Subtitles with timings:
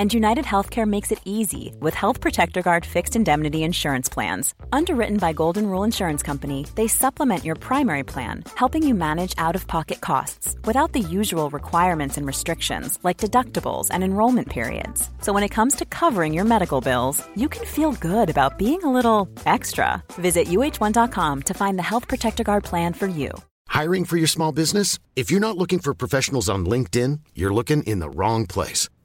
[0.00, 4.52] And United Healthcare makes it easy with Health Protector Guard fixed indemnity insurance plans.
[4.72, 9.54] Underwritten by Golden Rule Insurance Company, they supplement your primary plan, helping you manage out
[9.54, 15.08] of pocket costs without the usual requirements and restrictions like deductibles and enrollment periods.
[15.20, 18.82] So when it comes to covering your medical bills, you can feel good about being
[18.82, 20.02] a little extra.
[20.14, 23.30] Visit uhone.com to find the Health Protector Guard plan for you.
[23.68, 24.98] Hiring for your small business?
[25.16, 28.88] If you're not looking for professionals on LinkedIn, you're looking in the wrong place.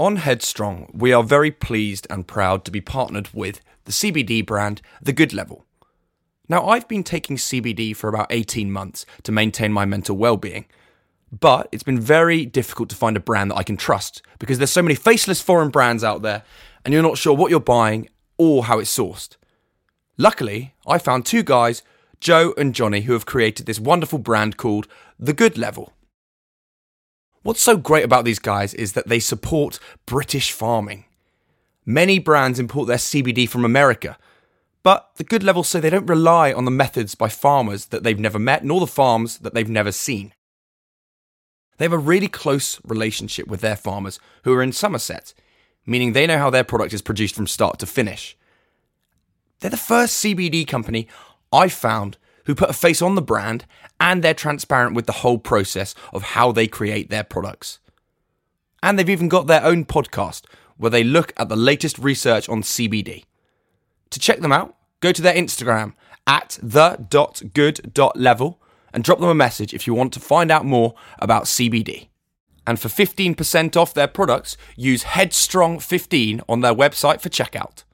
[0.00, 4.80] On Headstrong, we are very pleased and proud to be partnered with the CBD brand,
[5.02, 5.66] The Good Level.
[6.48, 10.64] Now, I've been taking CBD for about 18 months to maintain my mental well-being,
[11.30, 14.70] but it's been very difficult to find a brand that I can trust because there's
[14.70, 16.44] so many faceless foreign brands out there
[16.82, 19.36] and you're not sure what you're buying or how it's sourced.
[20.16, 21.82] Luckily, I found two guys,
[22.20, 25.92] Joe and Johnny, who have created this wonderful brand called The Good Level.
[27.42, 31.06] What's so great about these guys is that they support British farming.
[31.86, 34.18] Many brands import their CBD from America,
[34.82, 38.18] but the good levels say they don't rely on the methods by farmers that they've
[38.18, 40.34] never met, nor the farms that they've never seen.
[41.78, 45.32] They have a really close relationship with their farmers who are in Somerset,
[45.86, 48.36] meaning they know how their product is produced from start to finish.
[49.60, 51.08] They're the first CBD company
[51.50, 53.66] I've found who put a face on the brand
[53.98, 57.78] and they're transparent with the whole process of how they create their products.
[58.82, 60.44] And they've even got their own podcast
[60.76, 63.24] where they look at the latest research on CBD.
[64.10, 65.92] To check them out, go to their Instagram
[66.26, 68.60] at the.good.level
[68.92, 72.08] and drop them a message if you want to find out more about CBD.
[72.66, 77.84] And for 15% off their products, use Headstrong15 on their website for checkout.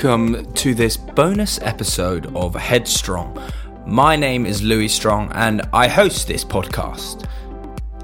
[0.00, 3.36] Welcome to this bonus episode of Headstrong.
[3.84, 7.26] My name is Louis Strong and I host this podcast.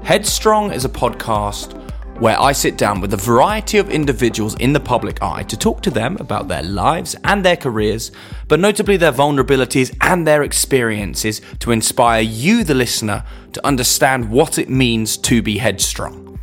[0.03, 1.71] Headstrong is a podcast
[2.19, 5.81] where I sit down with a variety of individuals in the public eye to talk
[5.83, 8.11] to them about their lives and their careers,
[8.49, 13.23] but notably their vulnerabilities and their experiences to inspire you, the listener,
[13.53, 16.37] to understand what it means to be headstrong.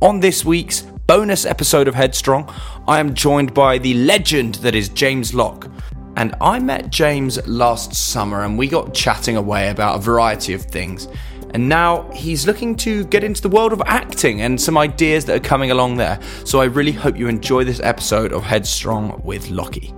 [0.00, 2.52] On this week's bonus episode of Headstrong,
[2.86, 5.68] I am joined by the legend that is James Lock.
[6.16, 10.62] And I met James last summer and we got chatting away about a variety of
[10.62, 11.08] things.
[11.54, 15.36] And now he's looking to get into the world of acting and some ideas that
[15.36, 16.18] are coming along there.
[16.44, 19.92] So I really hope you enjoy this episode of Headstrong with Lockie.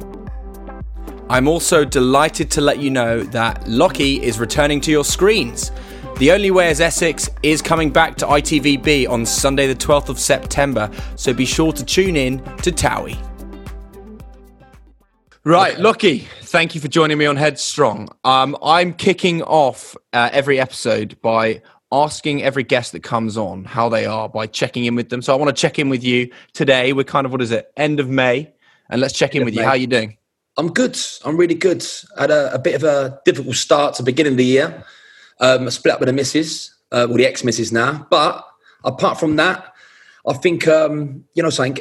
[1.29, 5.71] I'm also delighted to let you know that Lockie is returning to your screens.
[6.19, 10.21] The Only Way is Essex is coming back to ITVBe on Sunday, the 12th of
[10.21, 13.19] September, so be sure to tune in to Towie.
[15.43, 18.11] Right, Lockie, thank you for joining me on Headstrong.
[18.23, 23.89] Um, I'm kicking off uh, every episode by asking every guest that comes on how
[23.89, 25.21] they are by checking in with them.
[25.21, 26.93] So I want to check in with you today.
[26.93, 28.53] We're kind of, what is it, end of May?
[28.89, 29.65] And let's check in with you.
[29.65, 30.17] How are you doing?
[30.57, 30.97] I'm good.
[31.25, 31.85] I'm really good.
[32.17, 34.85] I had a, a bit of a difficult start to the beginning of the year.
[35.41, 38.07] Um, I split up with the missus, uh, well, the ex missus now.
[38.11, 38.45] But
[38.85, 39.73] apart from that,
[40.27, 41.79] I think, um, you know, saying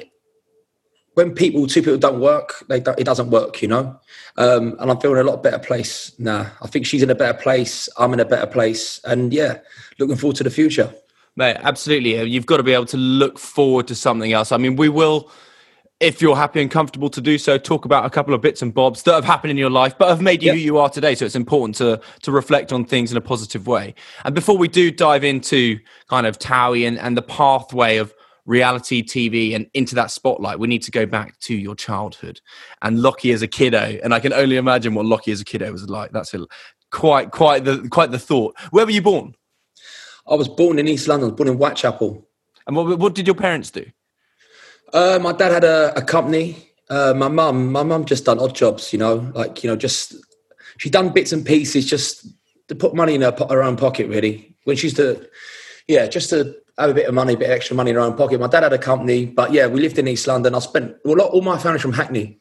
[1.13, 3.99] when people, two people don't work, they don't, it doesn't work, you know.
[4.37, 6.51] Um, and I'm feeling a lot better place now.
[6.61, 7.87] I think she's in a better place.
[7.97, 8.99] I'm in a better place.
[9.03, 9.59] And yeah,
[9.99, 10.93] looking forward to the future.
[11.35, 12.21] Mate, absolutely.
[12.23, 14.51] You've got to be able to look forward to something else.
[14.51, 15.31] I mean, we will
[15.99, 18.73] if you're happy and comfortable to do so, talk about a couple of bits and
[18.73, 20.55] bobs that have happened in your life, but have made you yep.
[20.55, 21.15] who you are today.
[21.15, 23.95] So it's important to to reflect on things in a positive way.
[24.25, 25.79] And before we do dive into
[26.09, 28.13] kind of Towie and, and the pathway of
[28.45, 32.41] reality TV and into that spotlight, we need to go back to your childhood
[32.81, 33.99] and Lockie as a kiddo.
[34.03, 36.11] And I can only imagine what Lockie as a kiddo was like.
[36.11, 36.45] That's a,
[36.91, 38.55] quite quite the quite the thought.
[38.71, 39.35] Where were you born?
[40.27, 41.29] I was born in East London.
[41.29, 42.27] I was born in Whitechapel.
[42.65, 43.85] And what, what did your parents do?
[44.93, 46.69] Uh, my dad had a, a company.
[46.89, 48.93] Uh, my mum, my mum just done odd jobs.
[48.93, 50.15] You know, like you know, just
[50.77, 52.27] she done bits and pieces just
[52.67, 54.07] to put money in her, her own pocket.
[54.07, 55.27] Really, when she used to,
[55.87, 58.01] yeah, just to have a bit of money, a bit of extra money in her
[58.01, 58.39] own pocket.
[58.39, 60.53] My dad had a company, but yeah, we lived in East London.
[60.53, 62.39] I spent well, all my family's from Hackney,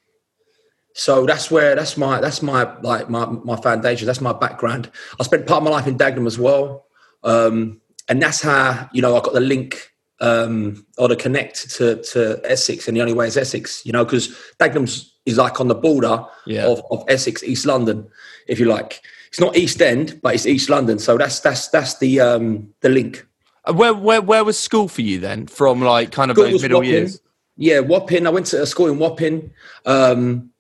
[0.94, 4.06] so that's where that's my that's my like my my foundation.
[4.06, 4.90] That's my background.
[5.18, 6.84] I spent part of my life in Dagenham as well,
[7.24, 9.91] um, and that's how you know I got the link
[10.22, 14.04] um, or to connect to, to Essex, and the only way is Essex, you know,
[14.04, 14.28] because
[14.58, 16.66] Dagenham's is like on the border yeah.
[16.66, 18.06] of, of Essex, East London,
[18.46, 19.02] if you like.
[19.28, 22.88] It's not East End, but it's East London, so that's that's that's the um, the
[22.88, 23.26] link.
[23.64, 25.46] Uh, where where where was school for you then?
[25.46, 26.92] From like kind of school those middle Wapping.
[26.92, 27.20] years.
[27.56, 28.26] Yeah, Wapping.
[28.26, 29.50] I went to a school in Wapping.
[29.86, 30.50] Um,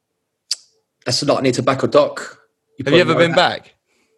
[1.04, 2.40] that's not near Tobacco Dock.
[2.78, 3.64] You Have you ever been that.
[3.64, 3.71] back?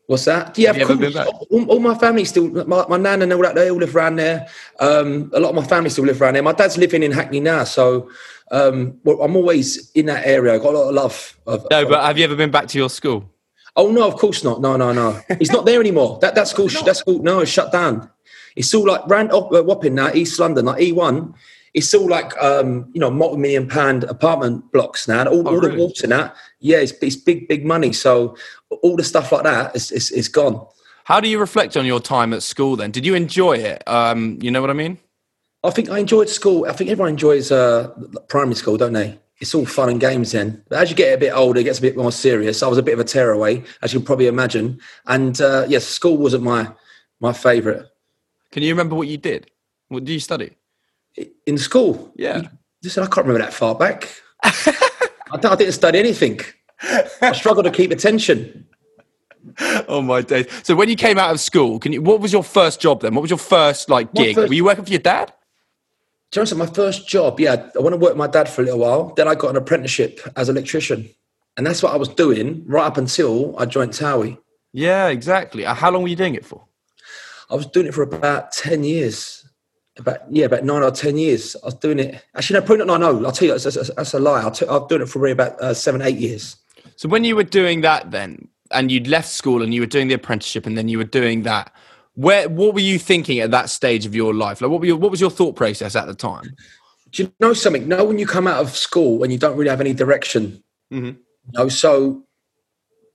[0.07, 0.59] What's that?
[0.59, 1.17] Yeah, of course.
[1.51, 4.17] All, all, my family still, my, my nan and all that, they all live around
[4.17, 4.47] there.
[4.79, 6.43] Um, a lot of my family still live around there.
[6.43, 8.11] My dad's living in Hackney now, so
[8.51, 10.55] um, well, I'm always in that area.
[10.55, 11.39] I've got a lot of love.
[11.47, 13.31] Of, no, of, but have you ever been back to your school?
[13.77, 14.61] Oh no, of course not.
[14.61, 15.21] No, no, no.
[15.29, 16.19] It's not there anymore.
[16.21, 18.11] That that school, that school, no, it's shut down.
[18.57, 21.35] It's all like ran up uh, Wapping now, East London, like E1.
[21.73, 25.27] It's all like um, you know, multi-million pound apartment blocks now.
[25.27, 25.77] All, oh, all really?
[25.77, 26.33] the water now.
[26.61, 27.93] Yeah, it's, it's big, big money.
[27.93, 28.37] So
[28.83, 30.67] all the stuff like that is, is, is gone.
[31.05, 32.91] How do you reflect on your time at school then?
[32.91, 33.87] Did you enjoy it?
[33.87, 34.99] Um, you know what I mean?
[35.63, 36.67] I think I enjoyed school.
[36.67, 37.89] I think everyone enjoys uh,
[38.29, 39.19] primary school, don't they?
[39.39, 40.63] It's all fun and games then.
[40.69, 42.63] But as you get a bit older, it gets a bit more serious.
[42.63, 44.81] I was a bit of a tearaway, as you can probably imagine.
[45.07, 46.71] And uh, yes, school wasn't my
[47.21, 47.87] my favourite.
[48.53, 49.51] Can you remember what you did?
[49.89, 50.57] What did you study?
[51.47, 52.13] In school?
[52.17, 52.43] Yeah.
[52.83, 54.09] Listen, I can't remember that far back.
[54.43, 56.41] I, I didn't study anything.
[57.23, 58.64] I struggled to keep attention.
[59.87, 60.47] Oh my days!
[60.63, 62.01] So when you came out of school, can you?
[62.01, 63.15] What was your first job then?
[63.15, 64.35] What was your first like gig?
[64.35, 65.33] First, Were you working for your dad?
[66.33, 68.81] Johnson, my first job, yeah, I want to work with my dad for a little
[68.81, 69.13] while.
[69.15, 71.09] Then I got an apprenticeship as an electrician,
[71.57, 74.39] and that's what I was doing right up until I joined Towie.
[74.73, 75.65] Yeah, exactly.
[75.65, 76.65] Uh, how long were you doing it for?
[77.51, 79.45] I was doing it for about ten years
[79.97, 81.57] about yeah, about nine or ten years.
[81.63, 82.25] I was doing it.
[82.35, 83.01] Actually, no, probably not.
[83.01, 83.27] No, no.
[83.27, 84.49] I'll tell you, that's, that's, that's a lie.
[84.51, 86.57] T- I've done it for really about uh, seven, eight years.
[86.97, 90.09] So when you were doing that, then, and you'd left school and you were doing
[90.09, 91.73] the apprenticeship, and then you were doing that,
[92.15, 94.61] where what were you thinking at that stage of your life?
[94.61, 96.55] Like, what were your, what was your thought process at the time?
[97.11, 97.89] Do you know something?
[97.89, 100.63] Know when you come out of school and you don't really have any direction.
[100.93, 101.07] Mm-hmm.
[101.07, 102.25] You know, so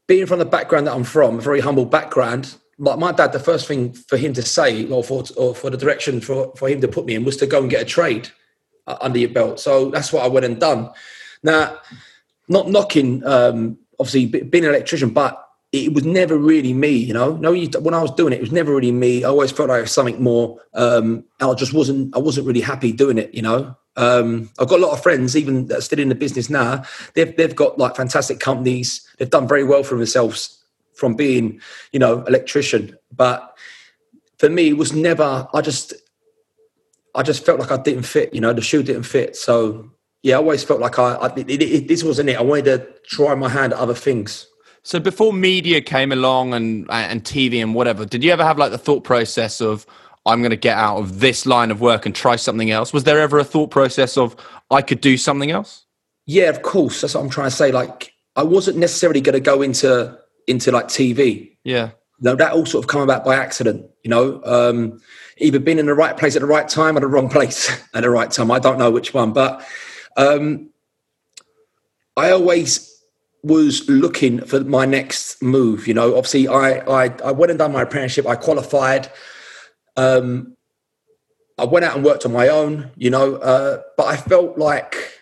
[0.08, 3.40] being from the background that I'm from, a very humble background, like my dad, the
[3.40, 6.80] first thing for him to say, or for or for the direction for for him
[6.82, 8.30] to put me in, was to go and get a trade
[8.88, 9.60] uh, under your belt.
[9.60, 10.90] So that's what I went and done.
[11.44, 11.78] Now,
[12.48, 16.90] not knocking, um, obviously being an electrician, but it was never really me.
[16.90, 19.24] You know, no, when I was doing it, it was never really me.
[19.24, 20.60] I always felt like something more.
[20.74, 22.16] Um, I just wasn't.
[22.16, 23.34] I wasn't really happy doing it.
[23.34, 26.16] You know, um, I've got a lot of friends, even that are still in the
[26.16, 26.84] business now.
[27.14, 29.08] They've they've got like fantastic companies.
[29.18, 30.64] They've done very well for themselves
[30.94, 31.62] from being,
[31.92, 32.98] you know, electrician.
[33.16, 33.58] But
[34.38, 35.48] for me, it was never.
[35.54, 35.94] I just,
[37.14, 38.34] I just felt like I didn't fit.
[38.34, 39.36] You know, the shoe didn't fit.
[39.36, 39.92] So
[40.24, 42.38] yeah, I always felt like I, I it, it, this wasn't it.
[42.38, 44.48] I wanted to try my hand at other things.
[44.90, 48.72] So before media came along and and TV and whatever, did you ever have like
[48.72, 49.86] the thought process of
[50.26, 52.92] I'm going to get out of this line of work and try something else?
[52.92, 54.36] Was there ever a thought process of
[54.72, 55.86] I could do something else?
[56.26, 57.02] Yeah, of course.
[57.02, 57.72] That's what I'm trying to say.
[57.72, 60.18] Like I wasn't necessarily going to go into
[60.48, 61.56] into like TV.
[61.64, 61.92] Yeah.
[62.20, 65.00] Now that all sort of come about by accident, you know, um,
[65.38, 68.02] either being in the right place at the right time or the wrong place at
[68.02, 68.50] the right time.
[68.50, 69.64] I don't know which one, but
[70.18, 70.72] um,
[72.18, 72.89] I always
[73.44, 75.88] was looking for my next move.
[75.88, 78.28] You know, obviously I I, I went and done my apprenticeship.
[78.28, 79.12] I qualified.
[79.96, 80.56] Um,
[81.58, 82.92] I went out and worked on my own.
[82.96, 85.20] You know, uh, but I felt like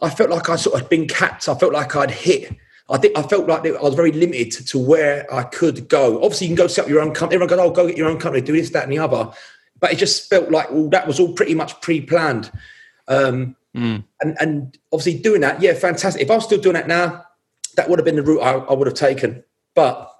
[0.00, 1.48] I felt like I sort of been capped.
[1.48, 2.56] I felt like I'd hit
[2.90, 6.22] I think I felt like I was very limited to where I could go.
[6.22, 7.36] Obviously, you can go set up your own company.
[7.36, 9.30] Everyone goes, "Oh, go get your own company, do this, that, and the other."
[9.80, 12.50] But it just felt like well, that was all pretty much pre-planned.
[13.08, 14.04] Um, mm.
[14.20, 16.22] and, and obviously, doing that, yeah, fantastic.
[16.22, 17.24] If I was still doing that now,
[17.76, 19.44] that would have been the route I, I would have taken.
[19.74, 20.10] But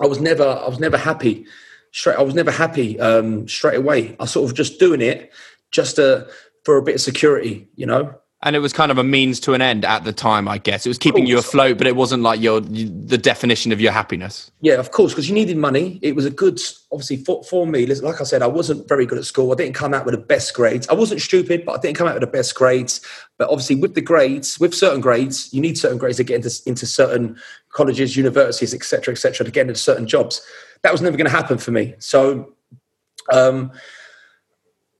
[0.00, 1.46] I was never, I was never happy.
[1.92, 4.16] Straight, I was never happy um, straight away.
[4.18, 5.32] I sort of just doing it
[5.70, 6.28] just to,
[6.64, 8.14] for a bit of security, you know.
[8.44, 10.84] And it was kind of a means to an end at the time, I guess.
[10.84, 14.50] It was keeping you afloat, but it wasn't like your the definition of your happiness.
[14.60, 15.98] Yeah, of course, because you needed money.
[16.02, 16.60] It was a good,
[16.92, 17.86] obviously, for, for me.
[17.86, 19.50] Like I said, I wasn't very good at school.
[19.50, 20.86] I didn't come out with the best grades.
[20.88, 23.00] I wasn't stupid, but I didn't come out with the best grades.
[23.38, 26.50] But obviously, with the grades, with certain grades, you need certain grades to get into,
[26.66, 27.38] into certain
[27.70, 30.42] colleges, universities, etc., etc., to get into certain jobs.
[30.82, 31.94] That was never going to happen for me.
[31.98, 32.52] So,
[33.32, 33.72] um,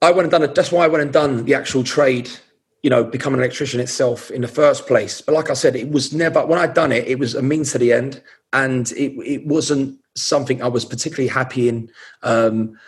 [0.00, 0.54] I went and done it.
[0.54, 2.30] That's why I went and done the actual trade
[2.84, 5.22] you know, become an electrician itself in the first place.
[5.22, 7.72] But like I said, it was never when I'd done it, it was a means
[7.72, 8.22] to the end,
[8.52, 11.90] and it it wasn't something I was particularly happy in.
[12.22, 12.78] Um,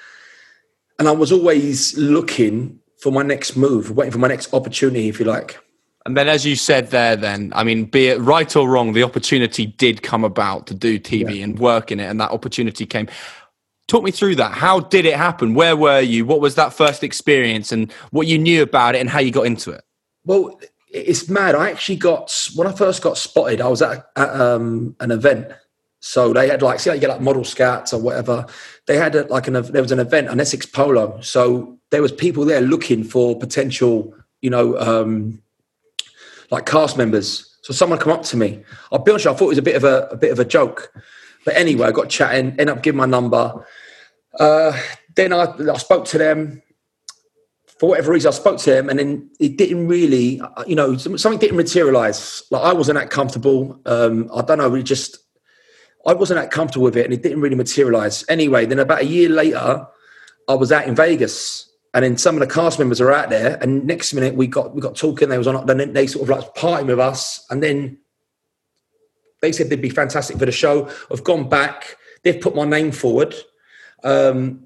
[0.99, 5.19] and I was always looking for my next move, waiting for my next opportunity, if
[5.19, 5.59] you like.
[6.05, 9.03] And then, as you said there, then I mean, be it right or wrong, the
[9.03, 11.45] opportunity did come about to do TV yeah.
[11.45, 13.09] and work in it, and that opportunity came.
[13.89, 14.53] Talk me through that.
[14.53, 15.55] How did it happen?
[15.55, 16.27] Where were you?
[16.27, 19.47] What was that first experience, and what you knew about it, and how you got
[19.47, 19.81] into it?
[20.27, 21.55] Well, it's mad.
[21.55, 23.61] I actually got when I first got spotted.
[23.61, 25.53] I was at, at um, an event,
[26.01, 28.45] so they had like see how you get like model scouts or whatever.
[28.87, 32.13] They had a, like an there was an event on Essex Polo, so there was
[32.13, 35.41] people there looking for potential, you know, um,
[36.51, 37.57] like cast members.
[37.63, 38.63] So someone come up to me.
[38.91, 40.45] I'll be honest, I thought it was a bit of a, a bit of a
[40.45, 40.93] joke,
[41.45, 42.51] but anyway, I got chatting.
[42.51, 43.65] Ended up giving my number.
[44.39, 44.79] Uh,
[45.15, 46.63] then I, I spoke to them
[47.79, 51.39] for whatever reason, I spoke to him, and then it didn't really, you know, something
[51.39, 52.43] didn't materialize.
[52.51, 53.81] Like I wasn't that comfortable.
[53.85, 55.19] Um, I don't know, we just,
[56.07, 58.25] I wasn't that comfortable with it, and it didn't really materialize.
[58.29, 59.87] Anyway, then about a year later,
[60.49, 63.59] I was out in Vegas, and then some of the cast members are out there,
[63.61, 65.29] and next minute we got we got talking.
[65.29, 67.99] They was on, then they sort of like partying with us, and then
[69.43, 70.89] they said they'd be fantastic for the show.
[71.11, 71.97] I've gone back.
[72.23, 73.35] They've put my name forward.
[74.03, 74.66] Um,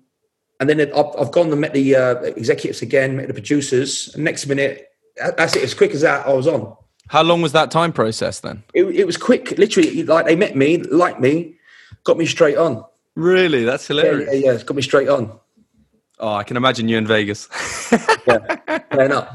[0.61, 4.15] and then I've, I've gone and met the uh, executives again, met the producers.
[4.15, 5.65] And next minute, that's it.
[5.65, 6.77] As quick as that, I was on.
[7.09, 8.63] How long was that time process then?
[8.75, 9.59] It, it was quick.
[9.59, 11.57] Literally, like they met me, liked me,
[12.05, 12.85] got me straight on.
[13.17, 14.29] Really, that's hilarious.
[14.33, 14.63] Yeah, yeah, yeah.
[14.63, 15.33] got me straight on.
[16.21, 17.49] Oh, I can imagine you in Vegas.
[18.27, 19.35] yeah, playing up.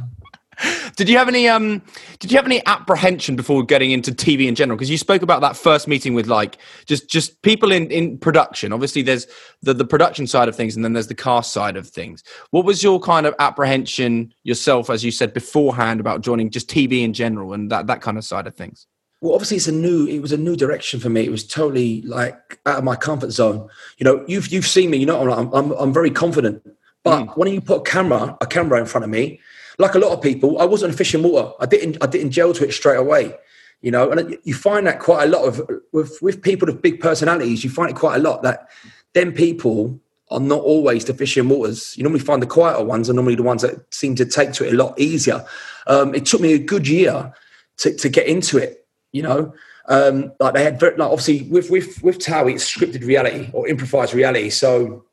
[0.95, 1.81] Did you have any um
[2.19, 4.77] did you have any apprehension before getting into TV in general?
[4.77, 8.71] Because you spoke about that first meeting with like just just people in in production.
[8.71, 9.27] Obviously there's
[9.61, 12.23] the the production side of things and then there's the cast side of things.
[12.51, 17.03] What was your kind of apprehension yourself as you said beforehand about joining just TV
[17.03, 18.87] in general and that that kind of side of things?
[19.21, 20.05] Well, obviously, it's a new.
[20.05, 21.21] It was a new direction for me.
[21.21, 23.67] It was totally like out of my comfort zone.
[23.97, 24.97] You know, you've you've seen me.
[24.97, 26.61] You know, I'm I'm, I'm very confident.
[27.03, 27.37] But mm.
[27.37, 29.39] when you put a camera a camera in front of me,
[29.77, 31.51] like a lot of people, I wasn't fish in water.
[31.59, 33.33] I didn't I didn't gel to it straight away.
[33.81, 36.99] You know, and you find that quite a lot of with with people with big
[36.99, 37.63] personalities.
[37.63, 38.69] You find it quite a lot that
[39.13, 39.99] them people
[40.31, 41.95] are not always the fish in waters.
[41.95, 44.65] You normally find the quieter ones are normally the ones that seem to take to
[44.65, 45.45] it a lot easier.
[45.87, 47.31] Um, it took me a good year
[47.77, 48.87] to, to get into it.
[49.11, 49.53] You know,
[49.87, 53.67] um, like they had very, like obviously with with with Towie, it's scripted reality or
[53.67, 54.49] improvised reality.
[54.49, 55.05] So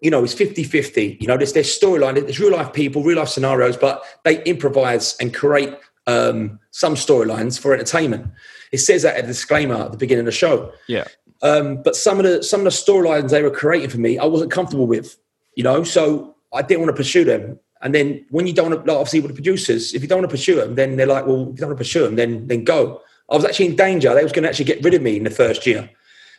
[0.00, 1.18] you know, it's 50 50.
[1.20, 5.16] You know, there's, there's storyline, there's real life people, real life scenarios, but they improvise
[5.20, 5.74] and create
[6.06, 8.26] um, some storylines for entertainment.
[8.72, 10.72] It says that at the disclaimer at the beginning of the show.
[10.88, 11.06] Yeah.
[11.42, 14.24] Um, but some of the some of the storylines they were creating for me, I
[14.24, 15.18] wasn't comfortable with,
[15.54, 17.58] you know, so I didn't want to pursue them.
[17.82, 20.20] And then when you don't want to, like obviously with the producers, if you don't
[20.20, 22.16] want to pursue them, then they're like, well, if you don't want to pursue them,
[22.16, 23.00] then then go.
[23.30, 24.14] I was actually in danger.
[24.14, 25.90] They was going to actually get rid of me in the first year.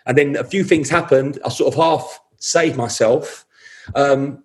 [0.06, 1.38] And then a few things happened.
[1.46, 3.46] I sort of half saved myself
[3.96, 4.44] um,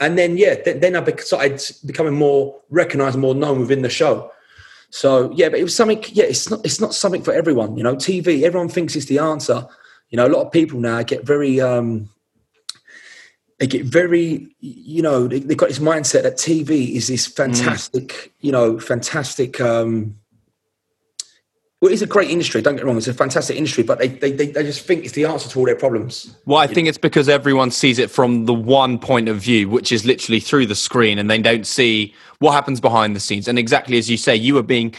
[0.00, 4.30] and then, yeah, th- then I started becoming more recognised, more known within the show.
[4.94, 6.04] So yeah, but it was something.
[6.12, 6.64] Yeah, it's not.
[6.64, 7.76] It's not something for everyone.
[7.76, 8.42] You know, TV.
[8.42, 9.66] Everyone thinks it's the answer.
[10.10, 11.60] You know, a lot of people now get very.
[11.60, 12.10] Um,
[13.58, 14.54] they get very.
[14.60, 17.34] You know, they, have got this mindset that TV is this mm.
[17.34, 18.08] fantastic.
[18.08, 18.30] Mm.
[18.40, 19.60] You know, fantastic.
[19.60, 20.14] Um,
[21.84, 22.62] well, it's a great industry.
[22.62, 25.26] Don't get wrong; it's a fantastic industry, but they, they, they, just think it's the
[25.26, 26.34] answer to all their problems.
[26.46, 29.92] Well, I think it's because everyone sees it from the one point of view, which
[29.92, 33.48] is literally through the screen, and they don't see what happens behind the scenes.
[33.48, 34.94] And exactly as you say, you are being,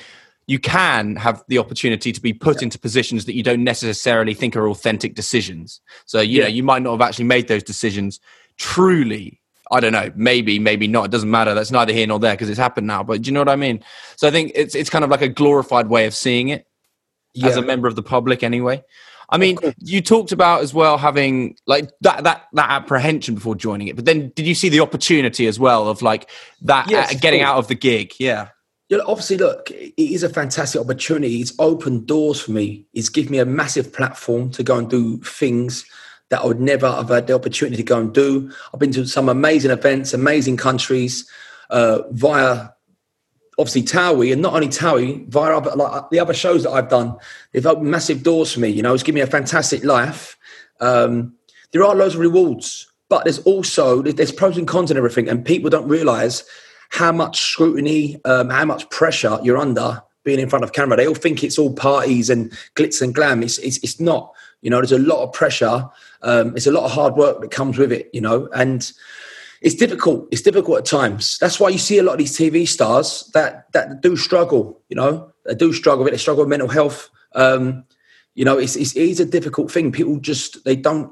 [0.46, 2.66] you can have the opportunity to be put yeah.
[2.66, 5.82] into positions that you don't necessarily think are authentic decisions.
[6.06, 6.44] So you yeah.
[6.44, 8.20] know, you might not have actually made those decisions
[8.58, 11.06] truly I don't know, maybe, maybe not.
[11.06, 11.56] It doesn't matter.
[11.56, 13.02] That's neither here nor there because it's happened now.
[13.02, 13.84] But do you know what I mean?
[14.16, 16.68] So I think it's it's kind of like a glorified way of seeing it
[17.36, 17.48] yeah.
[17.48, 18.84] as a member of the public anyway.
[19.30, 23.88] I mean, you talked about as well having like that that that apprehension before joining
[23.88, 26.30] it, but then did you see the opportunity as well of like
[26.62, 28.14] that yes, uh, getting out of the gig?
[28.20, 28.50] Yeah.
[28.88, 31.42] Yeah, obviously, look, it is a fantastic opportunity.
[31.42, 32.86] It's opened doors for me.
[32.94, 35.86] It's given me a massive platform to go and do things
[36.30, 38.52] that I would never have had the opportunity to go and do.
[38.72, 41.28] I've been to some amazing events, amazing countries
[41.72, 42.70] uh, via
[43.58, 47.16] obviously Towie, and not only Towie, via other, like the other shows that I've done,
[47.52, 48.70] they've opened massive doors for me.
[48.70, 50.38] You know, it's given me a fantastic life.
[50.80, 51.34] Um,
[51.72, 55.46] there are loads of rewards, but there's also there's pros and cons and everything, and
[55.46, 56.44] people don't realise
[56.90, 60.98] how much scrutiny, um, how much pressure you're under being in front of camera.
[60.98, 63.44] They all think it's all parties and glitz and glam.
[63.44, 64.34] It's it's, it's not.
[64.62, 65.88] You know, there's a lot of pressure.
[66.24, 68.10] Um, it's a lot of hard work that comes with it.
[68.12, 68.92] You know, and
[69.62, 70.28] it's difficult.
[70.32, 71.38] It's difficult at times.
[71.40, 74.82] That's why you see a lot of these TV stars that that do struggle.
[74.90, 76.18] You know, they do struggle with it.
[76.18, 77.10] They struggle with mental health.
[77.34, 77.86] Um,
[78.34, 79.92] you know, it's, it's it's a difficult thing.
[79.92, 81.12] People just they don't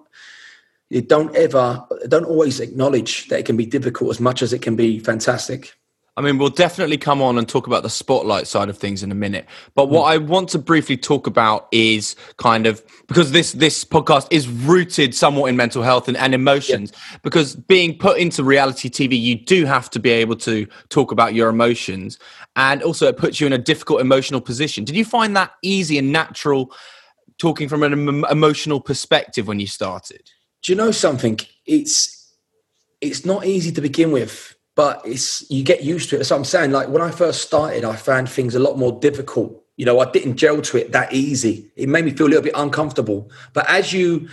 [0.90, 4.62] they don't ever don't always acknowledge that it can be difficult as much as it
[4.62, 5.74] can be fantastic.
[6.16, 9.12] I mean, we'll definitely come on and talk about the spotlight side of things in
[9.12, 9.48] a minute.
[9.74, 10.10] But what hmm.
[10.10, 15.16] I want to briefly talk about is kind of because this this podcast is rooted
[15.16, 16.92] somewhat in mental health and, and emotions.
[17.24, 21.34] Because being put into reality TV, you do have to be able to talk about
[21.34, 22.20] your emotions,
[22.56, 24.84] and also it puts you in a difficult emotional position.
[24.84, 26.72] Did you find that easy and natural,
[27.40, 30.30] talking from an emotional perspective when you started?
[30.62, 31.40] Do you know something?
[31.66, 32.36] It's
[33.02, 36.24] it's not easy to begin with but it's you get used to it.
[36.26, 39.64] So I'm saying, like when I first started, I found things a lot more difficult.
[39.78, 41.72] You know, I didn't gel to it that easy.
[41.76, 43.30] It made me feel a little bit uncomfortable.
[43.54, 44.28] But as you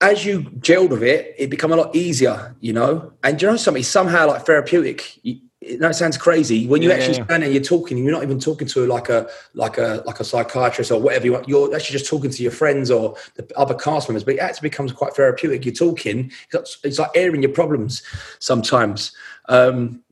[0.00, 2.54] as you gel with it, it become a lot easier.
[2.60, 5.24] You know, and you know something somehow like therapeutic.
[5.24, 7.24] You, it sounds crazy when you yeah, actually yeah.
[7.24, 7.98] stand there, you're talking.
[7.98, 11.32] You're not even talking to like a like a like a psychiatrist or whatever you
[11.32, 11.48] want.
[11.48, 14.24] You're actually just talking to your friends or the other cast members.
[14.24, 15.66] But it actually becomes quite therapeutic.
[15.66, 16.32] You're talking.
[16.54, 18.02] It's like airing your problems
[18.38, 19.12] sometimes.
[19.48, 20.02] Um,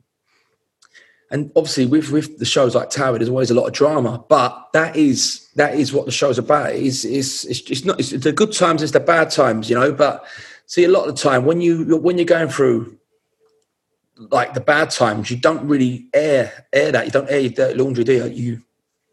[1.31, 4.25] and obviously, with with the shows like Towie, there's always a lot of drama.
[4.29, 6.73] But that is that is what the show's about.
[6.73, 9.93] Is is it's, it's not it's the good times, it's the bad times, you know.
[9.93, 10.25] But
[10.67, 12.99] see, a lot of the time when you when you're going through
[14.31, 17.05] like the bad times, you don't really air air that.
[17.05, 18.25] You don't air your dirty laundry, do you?
[18.27, 18.63] you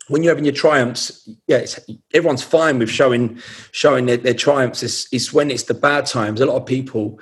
[0.08, 1.66] when you're having your triumphs, yeah,
[2.14, 3.40] everyone's fine with showing
[3.72, 4.84] showing their, their triumphs.
[4.84, 6.42] It's, it's when it's the bad times.
[6.42, 7.20] A lot of people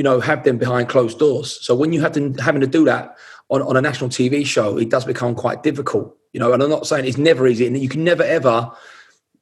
[0.00, 1.58] you know, have them behind closed doors.
[1.60, 3.18] So when you have to having to do that
[3.50, 6.16] on, on a national TV show, it does become quite difficult.
[6.32, 8.70] You know, and I'm not saying it's never easy, and you can never ever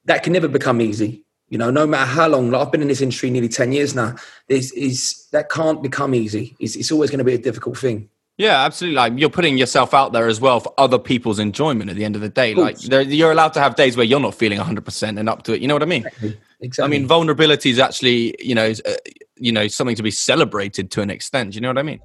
[0.07, 1.25] that can never become easy.
[1.49, 3.95] You know, no matter how long, like I've been in this industry nearly ten years
[3.95, 4.17] now.
[4.49, 6.57] Is is that can't become easy.
[6.59, 8.09] It's, it's always going to be a difficult thing.
[8.37, 8.97] Yeah, absolutely.
[8.97, 11.89] Like you're putting yourself out there as well for other people's enjoyment.
[11.89, 14.35] At the end of the day, like you're allowed to have days where you're not
[14.35, 15.61] feeling 100 percent and up to it.
[15.61, 16.05] You know what I mean?
[16.05, 16.41] Exactly.
[16.61, 16.97] exactly.
[16.97, 18.93] I mean, vulnerability is actually, you know, uh,
[19.41, 21.53] you know, something to be celebrated to an extent.
[21.53, 22.01] Do You know what I mean?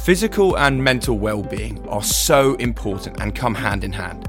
[0.00, 4.28] Physical and mental well-being are so important and come hand in hand.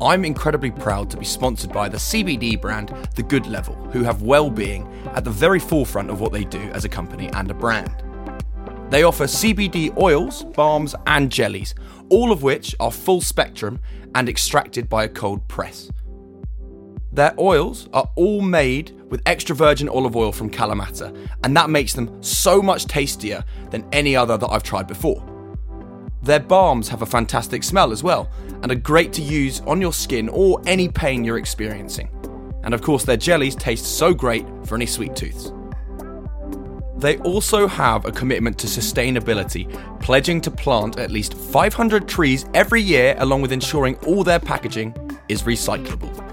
[0.00, 4.22] I'm incredibly proud to be sponsored by the CBD brand The Good Level, who have
[4.22, 8.04] well-being at the very forefront of what they do as a company and a brand.
[8.90, 11.74] They offer CBD oils, balms, and jellies,
[12.10, 13.80] all of which are full spectrum
[14.14, 15.90] and extracted by a cold press.
[17.18, 21.92] Their oils are all made with extra virgin olive oil from Kalamata, and that makes
[21.92, 25.20] them so much tastier than any other that I've tried before.
[26.22, 28.30] Their balms have a fantastic smell as well,
[28.62, 32.08] and are great to use on your skin or any pain you're experiencing.
[32.62, 35.52] And of course, their jellies taste so great for any sweet tooths.
[36.98, 39.68] They also have a commitment to sustainability,
[40.00, 44.94] pledging to plant at least 500 trees every year, along with ensuring all their packaging
[45.28, 46.27] is recyclable.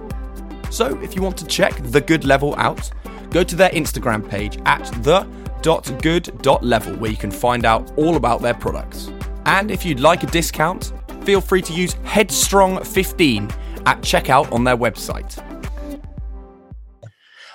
[0.71, 2.89] So, if you want to check the good level out,
[3.29, 8.53] go to their Instagram page at the.good.level where you can find out all about their
[8.53, 9.09] products.
[9.45, 10.91] And if you'd like a discount,
[11.23, 13.51] feel free to use Headstrong15
[13.85, 15.41] at checkout on their website.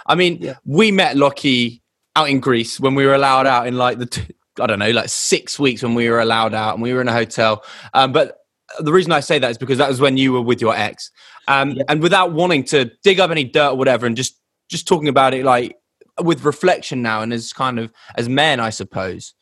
[0.07, 0.55] I mean, yeah.
[0.65, 1.83] we met Lockie
[2.17, 4.91] out in Greece when we were allowed out in like the t- I don't know
[4.91, 7.65] like six weeks when we were allowed out and we were in a hotel.
[7.95, 8.39] Um, but
[8.79, 11.11] the reason I say that is because that was when you were with your ex,
[11.51, 11.83] um, yeah.
[11.89, 15.35] and without wanting to dig up any dirt or whatever, and just just talking about
[15.35, 15.77] it like
[16.23, 19.35] with reflection now and as kind of as men, I suppose.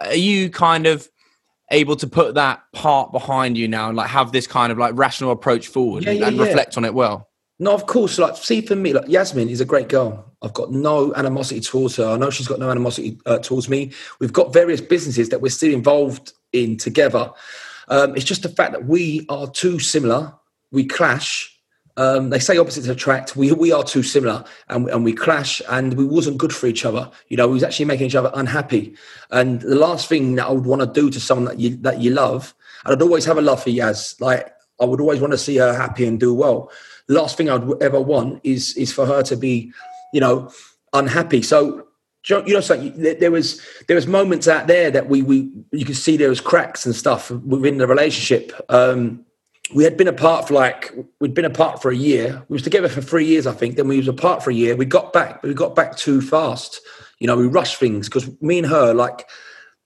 [0.00, 1.08] Are you kind of
[1.70, 4.92] able to put that part behind you now and like have this kind of like
[4.96, 7.28] rational approach forward yeah, and, and reflect on it well?
[7.58, 8.18] No, of course.
[8.18, 10.32] Like, see, for me, like Yazmin is a great girl.
[10.42, 12.06] I've got no animosity towards her.
[12.06, 13.92] I know she's got no animosity uh, towards me.
[14.18, 17.30] We've got various businesses that we're still involved in together.
[17.88, 20.34] Um, it's just the fact that we are too similar.
[20.74, 21.50] We clash.
[21.96, 23.36] Um, they say opposites attract.
[23.36, 26.84] We we are too similar, and and we clash, and we wasn't good for each
[26.84, 27.10] other.
[27.28, 28.96] You know, we was actually making each other unhappy.
[29.30, 32.00] And the last thing that I would want to do to someone that you that
[32.00, 34.20] you love, and I'd always have a love for Yaz.
[34.20, 36.70] Like I would always want to see her happy and do well
[37.08, 39.72] last thing I'd ever want is is for her to be,
[40.12, 40.50] you know,
[40.92, 41.42] unhappy.
[41.42, 41.86] So
[42.28, 42.94] you know, something.
[42.96, 46.40] There was there was moments out there that we we you could see there was
[46.40, 48.52] cracks and stuff within the relationship.
[48.68, 49.24] Um,
[49.74, 52.44] we had been apart for like we'd been apart for a year.
[52.48, 53.74] We was together for three years, I think.
[53.76, 54.76] Then we was apart for a year.
[54.76, 56.80] We got back, but we got back too fast.
[57.18, 59.28] You know, we rushed things because me and her, like,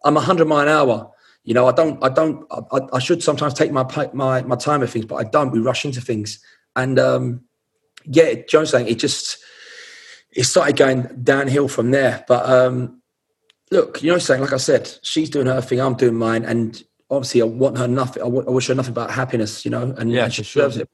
[0.05, 1.11] I'm a hundred mile an hour.
[1.43, 4.81] You know, I don't, I don't, I, I, should sometimes take my my my time
[4.81, 5.51] with things, but I don't.
[5.51, 6.39] We rush into things,
[6.77, 7.41] and um,
[8.05, 9.39] yeah, Joe's saying it just
[10.33, 12.27] it started going downhill from there.
[12.29, 13.01] But um,
[13.71, 16.83] look, you know, saying like I said, she's doing her thing, I'm doing mine, and
[17.11, 18.23] obviously I want her nothing.
[18.23, 20.75] I, w- I wish her nothing but happiness, you know, and, yeah, and she deserves
[20.75, 20.83] sure.
[20.83, 20.91] it.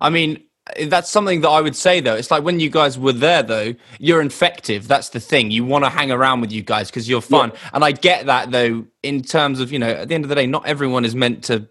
[0.00, 0.42] I mean,
[0.86, 2.14] that's something that I would say though.
[2.14, 4.88] It's like when you guys were there though, you're infective.
[4.88, 5.50] That's the thing.
[5.50, 7.50] You want to hang around with you guys because you're fun.
[7.50, 7.70] Yeah.
[7.74, 10.36] And I get that though, in terms of, you know, at the end of the
[10.36, 11.68] day, not everyone is meant to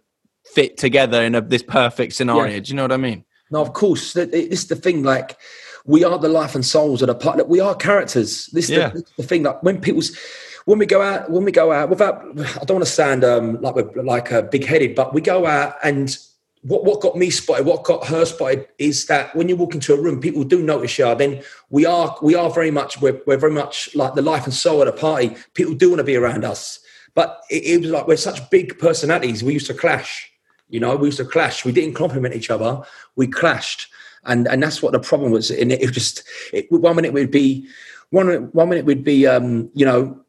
[0.54, 2.54] fit together in a, this perfect scenario.
[2.54, 2.60] Yeah.
[2.60, 3.24] Do you know what I mean?
[3.50, 4.16] No, of course.
[4.16, 5.04] Is the thing.
[5.04, 5.38] Like,
[5.86, 7.48] we are the life and souls of the part.
[7.48, 8.48] We are characters.
[8.48, 8.90] This is, yeah.
[8.90, 9.44] the, the thing.
[9.44, 10.18] Like, when people's
[10.66, 13.62] when we go out, when we go out, without I don't want to sound um,
[13.62, 16.16] like we're like uh, big headed, but we go out and
[16.64, 19.94] what what got me spotted, what got her spotted is that when you walk into
[19.94, 21.14] a room, people do notice you.
[21.16, 24.54] Then we are we are very much we're, we're very much like the life and
[24.54, 25.36] soul of the party.
[25.56, 26.80] People do want to be around us,
[27.16, 29.44] but it, it was like we're such big personalities.
[29.44, 30.32] We used to clash.
[30.70, 31.66] You know, we used to clash.
[31.66, 32.82] We didn't compliment each other.
[33.16, 33.88] We clashed,
[34.26, 35.50] and and that's what the problem was.
[35.50, 37.68] And it, it just it, one minute we'd be
[38.12, 40.22] one one minute we'd be um, you know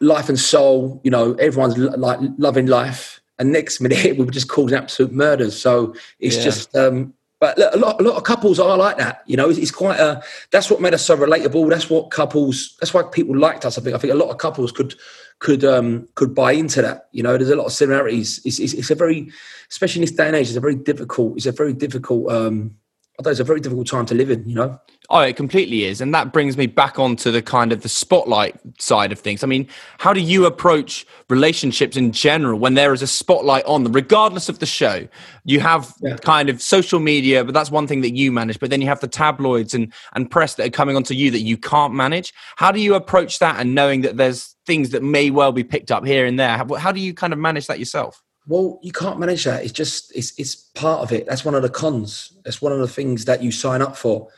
[0.00, 1.00] life and soul.
[1.04, 5.60] You know, everyone's like loving life and next minute we were just causing absolute murders.
[5.60, 6.42] So it's yeah.
[6.42, 9.22] just, um, but a lot, a lot of couples are like that.
[9.26, 10.22] You know, it's, it's, quite a.
[10.52, 11.68] That's what made us so relatable.
[11.68, 12.74] That's what couples.
[12.80, 13.76] That's why people liked us.
[13.76, 13.94] I think.
[13.94, 14.94] I think a lot of couples could
[15.38, 17.08] could um could buy into that.
[17.12, 18.40] You know, there's a lot of similarities.
[18.46, 19.30] It's, it's, it's a very,
[19.70, 21.36] especially in this day and age, it's a very difficult.
[21.36, 22.74] It's a very difficult um
[23.18, 24.78] although it's a very difficult time to live in, you know?
[25.08, 26.00] Oh, it completely is.
[26.00, 29.44] And that brings me back onto the kind of the spotlight side of things.
[29.44, 33.84] I mean, how do you approach relationships in general when there is a spotlight on
[33.84, 35.06] them, regardless of the show?
[35.44, 36.16] You have yeah.
[36.16, 38.58] kind of social media, but that's one thing that you manage.
[38.58, 41.40] But then you have the tabloids and, and press that are coming onto you that
[41.40, 42.34] you can't manage.
[42.56, 45.92] How do you approach that and knowing that there's things that may well be picked
[45.92, 46.56] up here and there?
[46.56, 48.22] How, how do you kind of manage that yourself?
[48.48, 49.64] Well, you can't manage that.
[49.64, 51.26] It's just it's it's part of it.
[51.26, 52.32] That's one of the cons.
[52.44, 54.28] That's one of the things that you sign up for.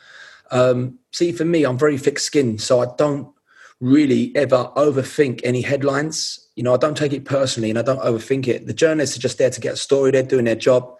[0.51, 3.31] Um, see, for me, I'm very thick-skinned, so I don't
[3.79, 6.47] really ever overthink any headlines.
[6.55, 8.65] You know, I don't take it personally, and I don't overthink it.
[8.65, 10.09] The journalists are just there to get a story.
[10.09, 10.97] They're doing their job,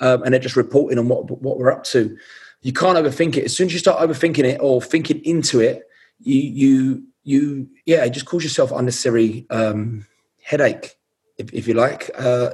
[0.00, 2.16] um, and they're just reporting on what what we're up to.
[2.60, 3.44] You can't overthink it.
[3.44, 8.04] As soon as you start overthinking it or thinking into it, you you you yeah,
[8.04, 10.06] it just cause yourself unnecessary um,
[10.42, 10.96] headache
[11.40, 12.10] if, if you like.
[12.16, 12.50] Uh,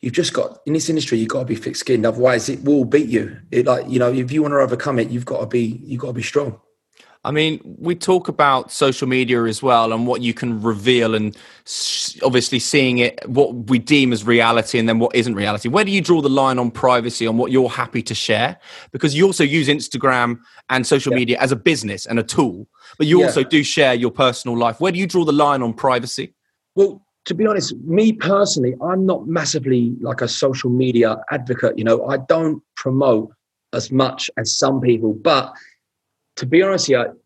[0.00, 2.06] you've just got in this industry, you've got to be thick skinned.
[2.06, 3.36] Otherwise, it will beat you.
[3.50, 6.00] It like you know, if you want to overcome it, you've got to be you've
[6.00, 6.60] got to be strong.
[7.26, 11.34] I mean, we talk about social media as well and what you can reveal, and
[12.22, 15.70] obviously seeing it, what we deem as reality, and then what isn't reality.
[15.70, 18.58] Where do you draw the line on privacy, on what you're happy to share?
[18.92, 21.18] Because you also use Instagram and social yeah.
[21.18, 23.26] media as a business and a tool, but you yeah.
[23.26, 24.78] also do share your personal life.
[24.78, 26.34] Where do you draw the line on privacy?
[26.74, 31.78] Well, to be honest, me personally, I'm not massively like a social media advocate.
[31.78, 33.32] You know, I don't promote
[33.72, 35.52] as much as some people, but
[36.36, 37.16] to be honest here,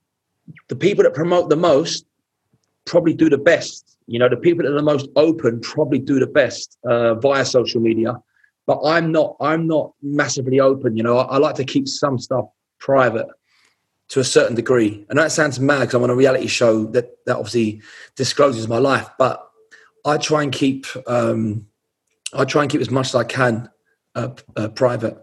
[0.69, 2.07] the people that promote the most
[2.87, 3.97] probably do the best.
[4.07, 7.45] You know, the people that are the most open probably do the best uh, via
[7.45, 8.15] social media.
[8.67, 9.37] But I'm not.
[9.41, 10.97] I'm not massively open.
[10.97, 12.47] You know, I, I like to keep some stuff
[12.79, 13.27] private
[14.09, 15.05] to a certain degree.
[15.11, 17.83] And that sounds mad because I'm on a reality show that that obviously
[18.17, 19.48] discloses my life, but
[20.05, 21.67] I try and keep um,
[22.33, 23.71] I try and keep as much as I can
[24.15, 25.19] uh, uh, private.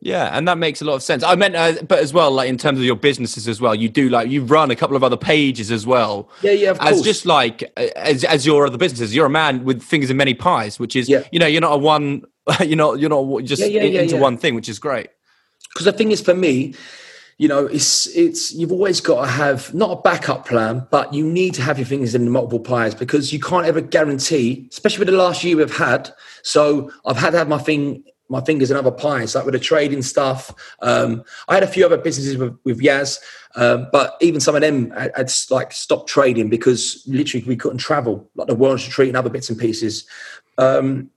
[0.00, 1.22] Yeah, and that makes a lot of sense.
[1.24, 3.88] I meant, uh, but as well, like in terms of your businesses as well, you
[3.88, 6.28] do like you run a couple of other pages as well.
[6.42, 6.90] Yeah, yeah, as course.
[6.90, 9.14] As just like as as your other businesses.
[9.14, 11.24] You're a man with fingers in many pies, which is yeah.
[11.32, 12.24] you know you're not a one.
[12.64, 15.08] You're not you're not just yeah, yeah, into one thing, which is great.
[15.74, 16.76] Because the thing is, for me,
[17.38, 21.24] you know, it's it's you've always got to have not a backup plan, but you
[21.24, 25.00] need to have your fingers in the multiple pies because you can't ever guarantee, especially
[25.00, 26.10] with the last year we've had.
[26.42, 29.60] So I've had to have my thing my fingers in other pies, like with the
[29.60, 30.52] trading stuff.
[30.82, 33.20] Um, I had a few other businesses with, with Yaz,
[33.54, 37.78] um, but even some of them had, had, like stopped trading because literally we couldn't
[37.78, 40.06] travel, like the world retreat and other bits and pieces.
[40.58, 41.10] Um,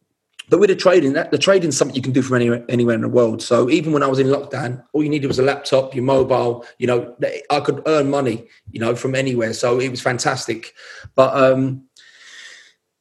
[0.49, 2.95] but with the trading, that, the trading is something you can do from anywhere, anywhere
[2.95, 3.41] in the world.
[3.41, 6.65] So even when I was in lockdown, all you needed was a laptop, your mobile.
[6.79, 7.15] You know,
[7.49, 9.53] I could earn money, you know, from anywhere.
[9.53, 10.73] So it was fantastic.
[11.15, 11.85] But um,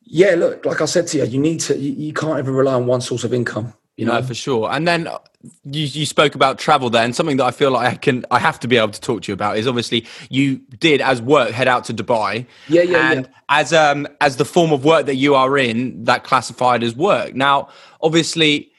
[0.02, 1.76] yeah, look, like I said to you, you need to.
[1.76, 3.74] You, you can't ever rely on one source of income.
[3.98, 4.70] You know, no, for sure.
[4.70, 5.18] And then uh,
[5.64, 8.38] you, you spoke about travel there, and something that I feel like I can, I
[8.38, 11.50] have to be able to talk to you about is obviously you did as work
[11.50, 12.46] head out to Dubai.
[12.66, 13.26] Yeah, yeah, and yeah.
[13.50, 17.34] As um as the form of work that you are in, that classified as work.
[17.34, 17.68] Now,
[18.00, 18.70] obviously,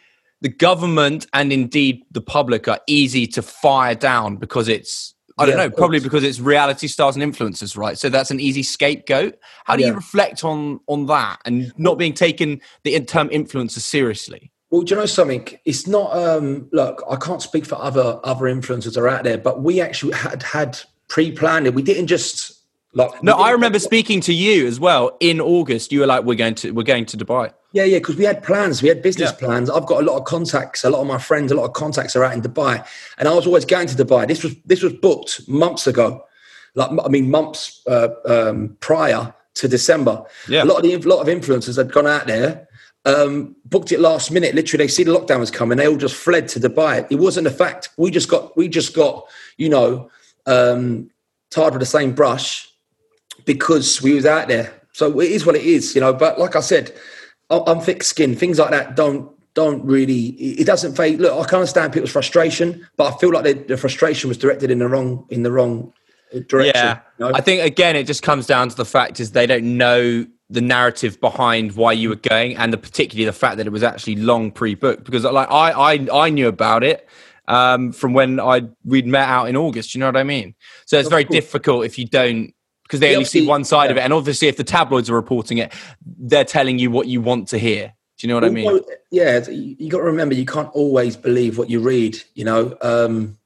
[0.41, 5.55] the government and indeed the public are easy to fire down because it's I don't
[5.55, 7.97] Yeah, know, probably because it's reality stars and influencers, right?
[7.97, 9.37] So that's an easy scapegoat.
[9.65, 14.51] How do you reflect on on that and not being taken the term influencer seriously?
[14.69, 15.47] Well, do you know something?
[15.65, 16.15] It's not.
[16.15, 19.81] Um, look, I can't speak for other other influencers that are out there, but we
[19.81, 21.73] actually had had pre-planned it.
[21.73, 22.53] We didn't just
[22.93, 23.23] like.
[23.23, 25.91] No, I remember speaking to you as well in August.
[25.91, 28.41] You were like, "We're going to we're going to Dubai." Yeah, yeah, because we had
[28.43, 28.81] plans.
[28.81, 29.37] We had business Yeah.
[29.47, 29.69] plans.
[29.69, 30.83] I've got a lot of contacts.
[30.83, 32.85] A lot of my friends, a lot of contacts are out in Dubai,
[33.17, 34.27] and I was always going to Dubai.
[34.27, 36.23] This was this was booked months ago,
[36.75, 40.23] like I mean months uh, um, prior to December.
[40.47, 40.63] Yeah.
[40.63, 42.67] a lot of the a lot of influencers had gone out there,
[43.05, 44.55] um, booked it last minute.
[44.55, 45.77] Literally, they see the lockdown was coming.
[45.77, 47.07] They all just fled to Dubai.
[47.09, 47.89] It wasn't a fact.
[47.97, 49.25] We just got we just got
[49.57, 50.09] you know
[50.45, 51.09] um,
[51.49, 52.69] tired with the same brush
[53.45, 54.73] because we was out there.
[54.93, 56.13] So it is what it is, you know.
[56.13, 56.93] But like I said,
[57.49, 58.37] I'm thick skinned.
[58.37, 60.27] Things like that don't don't really.
[60.27, 61.19] It doesn't fade.
[61.19, 64.71] Look, I can understand people's frustration, but I feel like the, the frustration was directed
[64.71, 65.93] in the wrong in the wrong
[66.47, 66.73] direction.
[66.75, 67.31] Yeah, you know?
[67.33, 70.61] I think again, it just comes down to the fact is they don't know the
[70.61, 74.15] narrative behind why you were going, and the particularly the fact that it was actually
[74.15, 75.03] long pre-booked.
[75.03, 77.07] Because like I I I knew about it
[77.47, 79.93] um, from when I we'd met out in August.
[79.93, 80.55] You know what I mean?
[80.85, 82.53] So it's very difficult if you don't.
[82.83, 85.15] Because they Yeah, only see one side of it, and obviously, if the tabloids are
[85.15, 85.71] reporting it,
[86.03, 87.93] they're telling you what you want to hear.
[88.17, 88.81] Do you know what I mean?
[89.11, 92.21] Yeah, you got to remember you can't always believe what you read.
[92.33, 93.37] You know, um,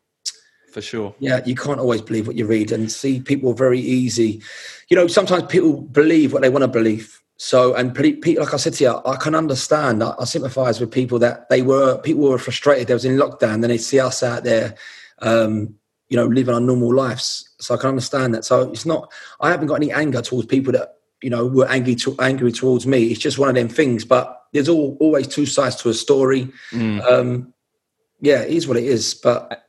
[0.73, 1.13] For sure.
[1.19, 4.41] Yeah, you can't always believe what you read and see people very easy.
[4.89, 7.21] You know, sometimes people believe what they want to believe.
[7.37, 10.01] So, and pe- pe- like I said to you, I can understand.
[10.03, 12.87] I, I sympathise with people that they were people were frustrated.
[12.87, 14.73] They was in lockdown, then they see us out there,
[15.19, 15.75] um,
[16.09, 17.47] you know, living our normal lives.
[17.59, 18.43] So I can understand that.
[18.43, 19.11] So it's not.
[19.41, 22.87] I haven't got any anger towards people that you know were angry to, angry towards
[22.87, 23.11] me.
[23.11, 24.05] It's just one of them things.
[24.05, 26.51] But there's all, always two sides to a story.
[27.07, 27.53] Um,
[28.21, 29.13] yeah, it is what it is.
[29.13, 29.62] But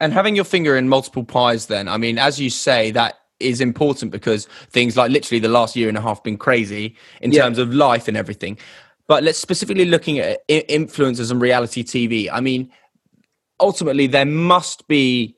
[0.00, 3.60] And having your finger in multiple pies, then, I mean, as you say, that is
[3.60, 7.42] important because things like literally the last year and a half been crazy in Yeah.
[7.42, 8.58] terms of life and everything.
[9.06, 12.28] But let's specifically looking at influencers and reality TV.
[12.30, 12.70] I mean,
[13.60, 15.34] ultimately, there must be.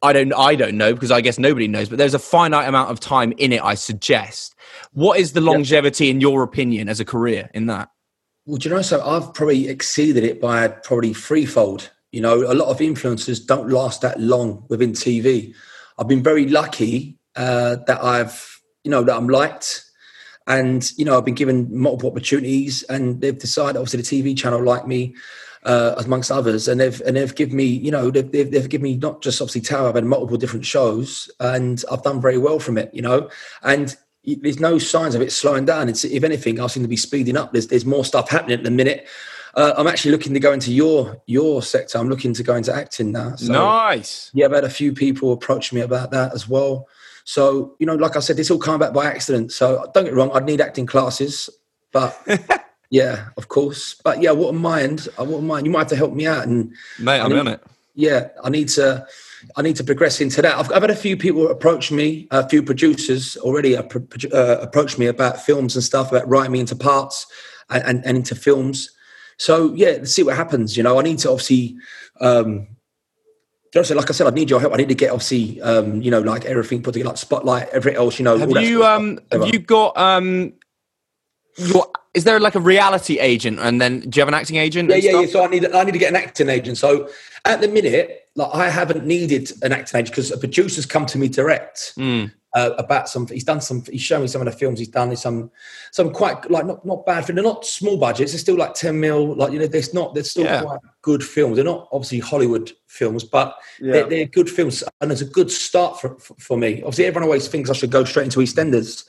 [0.00, 0.32] I don't.
[0.34, 1.88] I don't know because I guess nobody knows.
[1.88, 3.62] But there's a finite amount of time in it.
[3.64, 4.54] I suggest.
[4.92, 7.90] What is the longevity, in your opinion, as a career in that?
[8.46, 11.90] Well, do you know, so I've probably exceeded it by probably threefold.
[12.12, 15.54] You know, a lot of influencers don't last that long within TV.
[15.98, 19.84] I've been very lucky uh, that I've, you know, that I'm liked.
[20.46, 24.64] And, you know, I've been given multiple opportunities and they've decided, obviously, the TV channel
[24.64, 25.14] like me,
[25.64, 26.68] uh, amongst others.
[26.68, 29.42] And they've, and they've given me, you know, they've, they've, they've given me not just
[29.42, 33.02] obviously Towie, I've had multiple different shows and I've done very well from it, you
[33.02, 33.28] know.
[33.62, 33.94] And
[34.24, 35.88] there's no signs of it slowing down.
[35.88, 37.52] It's if anything, I seem to be speeding up.
[37.52, 39.06] There's there's more stuff happening at the minute.
[39.54, 41.98] Uh, I'm actually looking to go into your your sector.
[41.98, 43.36] I'm looking to go into acting now.
[43.36, 44.30] So, nice.
[44.34, 46.88] Yeah, I've had a few people approach me about that as well.
[47.24, 49.52] So you know, like I said, this all came about by accident.
[49.52, 51.50] So don't get wrong, I'd need acting classes,
[51.92, 52.18] but
[52.90, 53.96] yeah, of course.
[54.02, 55.08] But yeah, I wouldn't mind.
[55.18, 55.66] I wouldn't mind.
[55.66, 57.62] You might have to help me out and Mate, I'm on it.
[57.94, 59.06] yeah, I need to,
[59.56, 60.56] I need to progress into that.
[60.56, 63.82] I've, I've had a few people approach me, a few producers already uh,
[64.32, 67.26] uh, approached me about films and stuff, about writing me into parts
[67.68, 68.90] and, and, and into films.
[69.38, 70.76] So yeah, let's see what happens.
[70.76, 71.76] You know, I need to obviously,
[72.20, 72.68] um,
[73.72, 74.74] just like I said, I need your help.
[74.74, 77.98] I need to get obviously, um, you know, like everything put together, like spotlight, everything
[77.98, 78.18] else.
[78.18, 80.52] You know, Have you um have you got um
[81.56, 84.90] your is there like a reality agent and then do you have an acting agent?
[84.90, 85.26] Yeah, yeah, yeah.
[85.26, 86.78] So I need I need to get an acting agent.
[86.78, 87.08] So
[87.44, 91.18] at the minute, like I haven't needed an acting agent because a producer's come to
[91.18, 92.32] me direct Mm.
[92.54, 93.26] uh, about some.
[93.26, 93.82] He's done some.
[93.90, 95.08] He's shown me some of the films he's done.
[95.08, 95.50] There's some
[95.90, 97.26] some quite like not not bad.
[97.26, 98.32] They're not small budgets.
[98.32, 99.34] They're still like ten mil.
[99.34, 100.14] Like you know, there's not.
[100.14, 100.62] They're still Yeah.
[100.62, 101.56] quite good films.
[101.56, 106.00] They're not obviously Hollywood films, but they're, they're good films, and it's a good start
[106.00, 106.76] for, for for me.
[106.82, 109.04] Obviously, everyone always thinks I should go straight into EastEnders,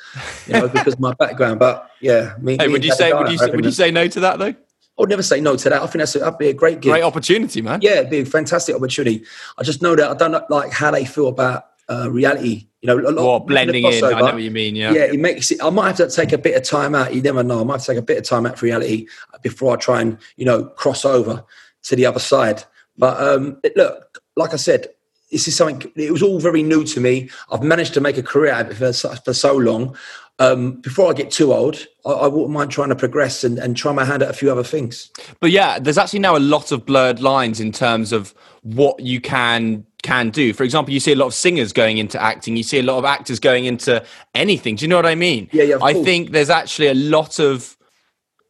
[0.48, 1.60] you know, because of my background.
[1.60, 4.08] But yeah, me, Hey, me would you say would you say, would you say no
[4.08, 4.56] to that though?
[5.00, 5.82] I would never say no to that.
[5.82, 6.92] I think that's a, that'd be a great gig.
[6.92, 7.80] Great opportunity, man.
[7.82, 9.24] Yeah, it'd be a fantastic opportunity.
[9.58, 12.68] I just know that I don't know, like how they feel about uh, reality.
[12.82, 14.04] You know, a lot Or blending in.
[14.04, 14.92] I know what you mean, yeah.
[14.92, 15.64] Yeah, it makes it.
[15.64, 17.16] I might have to take a bit of time out.
[17.16, 17.62] You never know.
[17.62, 19.08] I might have to take a bit of time out for reality
[19.42, 21.46] before I try and you know cross over
[21.84, 22.64] to the other side.
[22.98, 24.88] But um, it, look, like I said,
[25.32, 25.90] this is something.
[25.96, 27.30] It was all very new to me.
[27.52, 29.96] I've managed to make a career out of it for, for so long.
[30.40, 33.76] Um, before I get too old, I, I, wouldn't mind trying to progress and, and
[33.76, 35.12] try my hand at a few other things.
[35.42, 39.20] But yeah, there's actually now a lot of blurred lines in terms of what you
[39.20, 40.54] can can do.
[40.54, 42.56] For example, you see a lot of singers going into acting.
[42.56, 44.78] You see a lot of actors going into anything.
[44.78, 45.50] Do you know what I mean?
[45.52, 45.78] Yeah, yeah.
[45.82, 47.78] I think there's actually a lot of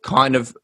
[0.03, 0.55] kind of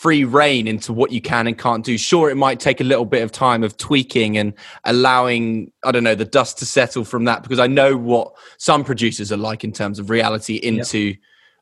[0.00, 1.98] free reign into what you can and can't do.
[1.98, 6.04] Sure, it might take a little bit of time of tweaking and allowing, I don't
[6.04, 9.62] know, the dust to settle from that because I know what some producers are like
[9.62, 11.16] in terms of reality into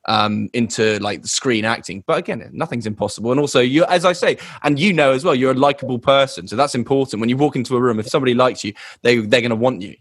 [0.05, 2.05] um, into like the screen acting.
[2.07, 3.33] But again, nothing's impossible.
[3.33, 6.46] And also, you, as I say, and you know as well, you're a likable person,
[6.46, 7.18] so that's important.
[7.18, 8.72] When you walk into a room, if somebody likes you,
[9.03, 9.96] they they're going to want you.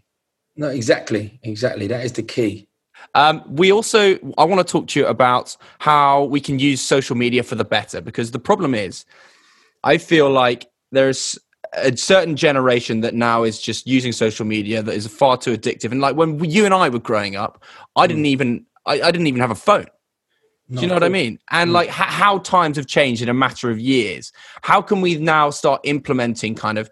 [0.54, 1.88] No, exactly, exactly.
[1.88, 2.68] That is the key.
[3.14, 7.16] Um, we also, I want to talk to you about how we can use social
[7.16, 9.04] media for the better because the problem is,
[9.84, 11.38] I feel like there's
[11.74, 15.92] a certain generation that now is just using social media that is far too addictive.
[15.92, 17.62] And like when you and I were growing up,
[17.96, 18.28] I didn't mm.
[18.28, 19.86] even, I, I, didn't even have a phone.
[20.70, 21.38] Do you know what I mean?
[21.50, 21.74] And mm.
[21.74, 24.32] like how times have changed in a matter of years.
[24.62, 26.90] How can we now start implementing kind of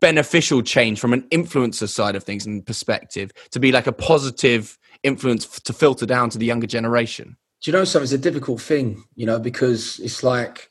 [0.00, 4.78] beneficial change from an influencer side of things and perspective to be like a positive
[5.04, 7.36] influence to filter down to the younger generation?
[7.62, 8.04] Do you know something?
[8.04, 10.70] It's a difficult thing, you know, because it's like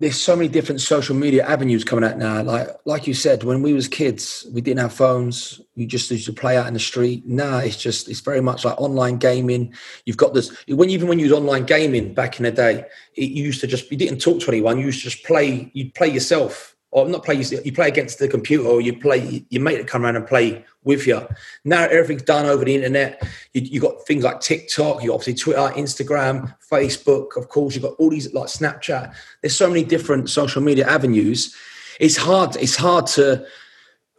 [0.00, 2.42] there's so many different social media avenues coming out now.
[2.42, 5.60] Like like you said, when we was kids, we didn't have phones.
[5.76, 7.24] We just used to play out in the street.
[7.24, 9.72] Now it's just it's very much like online gaming.
[10.04, 13.30] You've got this when even when you was online gaming back in the day, it
[13.30, 14.78] used to just you didn't talk to anyone.
[14.78, 15.70] You used to just play.
[15.72, 19.62] You'd play yourself or not play you play against the computer or you play your
[19.62, 21.26] mate to come around and play with you.
[21.64, 23.26] Now everything's done over the internet.
[23.54, 27.94] You, you got things like tiktok you obviously twitter instagram facebook of course you've got
[27.94, 29.14] all these like snapchat.
[29.40, 31.56] There's so many different social media avenues.
[31.98, 33.44] It's hard it's hard to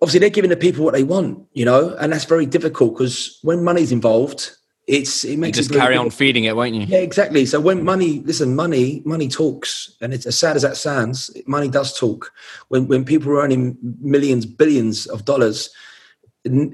[0.01, 3.39] obviously they're giving the people what they want you know and that's very difficult because
[3.43, 4.51] when money's involved
[4.87, 6.81] it's it makes you just carry on feeding it, won't you?
[6.81, 7.45] Yeah, exactly.
[7.45, 11.69] So when money, listen, money, money talks, and it's as sad as that sounds, money
[11.69, 12.31] does talk.
[12.67, 15.69] When when people are earning millions, billions of dollars,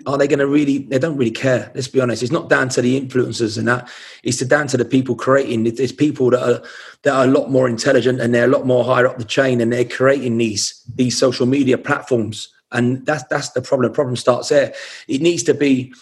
[0.08, 0.80] are they going to really?
[0.80, 1.72] They don't really care.
[1.76, 2.24] Let's be honest.
[2.24, 3.88] It's not down to the influencers and that.
[4.24, 5.68] It's down to the people creating.
[5.68, 6.64] It's people that are
[7.04, 9.62] that are a lot more intelligent and they're a lot more higher up the chain,
[9.62, 12.50] and they're creating these these social media platforms.
[12.72, 13.92] And that's that's the problem.
[13.92, 14.74] The problem starts there.
[15.08, 15.94] It needs to be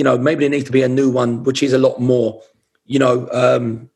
[0.00, 2.40] you know, maybe there needs to be a new one, which is a lot more,
[2.86, 3.90] you know, um,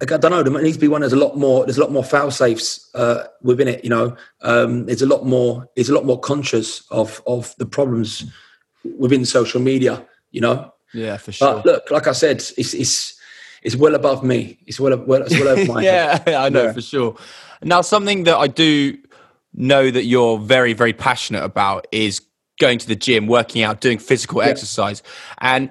[0.00, 0.44] I don't know.
[0.44, 1.00] There needs to be one.
[1.00, 1.64] There's a lot more.
[1.64, 3.82] There's a lot more fail safes uh, within it.
[3.82, 5.68] You know, um, it's a lot more.
[5.74, 8.24] It's a lot more conscious of of the problems
[9.00, 10.06] within social media.
[10.30, 10.72] You know.
[10.94, 11.54] Yeah, for sure.
[11.54, 13.20] But look, like I said, it's it's
[13.64, 14.60] it's well above me.
[14.68, 15.82] It's well well, it's well above my.
[15.92, 16.72] yeah, I know yeah.
[16.72, 17.16] for sure.
[17.62, 18.96] Now, something that I do
[19.54, 22.20] know that you're very very passionate about is
[22.58, 24.48] going to the gym, working out, doing physical yeah.
[24.48, 25.02] exercise.
[25.38, 25.70] And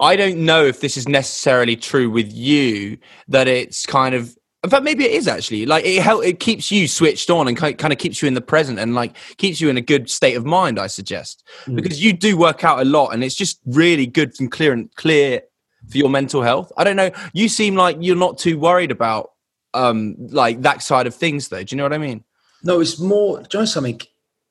[0.00, 4.70] I don't know if this is necessarily true with you, that it's kind of in
[4.70, 7.92] fact, maybe it is actually like it help, it keeps you switched on and kind
[7.92, 10.44] of keeps you in the present and like keeps you in a good state of
[10.44, 10.80] mind.
[10.80, 11.76] I suggest mm.
[11.76, 14.92] because you do work out a lot and it's just really good and clear and
[14.96, 15.42] clear
[15.88, 16.72] for your mental health.
[16.76, 17.12] I don't know.
[17.32, 19.30] You seem like you're not too worried about
[19.72, 21.62] um like that side of things, though.
[21.62, 22.24] Do you know what I mean?
[22.64, 23.42] No, it's more.
[23.42, 24.00] Do you know something?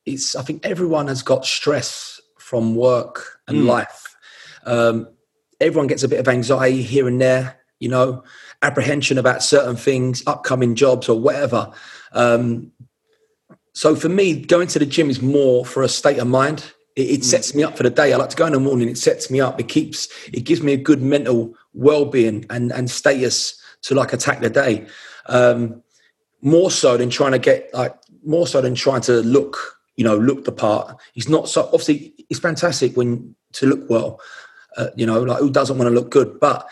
[0.06, 3.66] It's I think everyone has got stress from work and mm.
[3.66, 4.16] life.
[4.66, 5.08] Um,
[5.60, 8.24] everyone gets a bit of anxiety here and there, you know,
[8.62, 11.72] apprehension about certain things, upcoming jobs or whatever.
[12.12, 12.72] Um,
[13.74, 16.72] so for me, going to the gym is more for a state of mind.
[16.96, 17.26] It, it mm.
[17.26, 18.14] sets me up for the day.
[18.14, 18.90] I like to go in the morning.
[18.90, 19.60] It sets me up.
[19.60, 20.08] It keeps.
[20.32, 24.88] It gives me a good mental well-being and and status to like attack the day.
[25.26, 25.84] Um,
[26.42, 30.18] more so than trying to get like more so than trying to look you know,
[30.18, 30.98] look the part.
[31.14, 34.20] He's not so obviously it's fantastic when to look well.
[34.78, 36.40] Uh, you know, like who doesn't want to look good?
[36.40, 36.68] But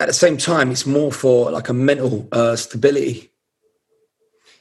[0.00, 3.30] at the same time, it's more for like a mental uh, stability.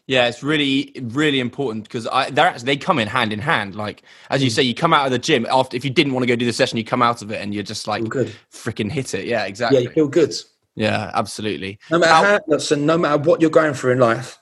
[0.07, 3.75] Yeah, it's really, really important because they're actually, they come in hand in hand.
[3.75, 4.53] Like as you mm.
[4.53, 6.45] say, you come out of the gym after if you didn't want to go do
[6.45, 9.27] the session, you come out of it and you're just like freaking hit it.
[9.27, 9.79] Yeah, exactly.
[9.79, 10.33] Yeah, you feel good.
[10.75, 11.77] Yeah, absolutely.
[11.91, 14.39] No matter how, listen, no matter what you're going through in life,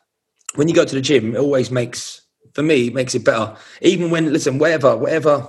[0.55, 2.21] when you go to the gym, it always makes
[2.57, 3.55] for me, it makes it better.
[3.83, 5.47] Even when, listen, whatever, whatever,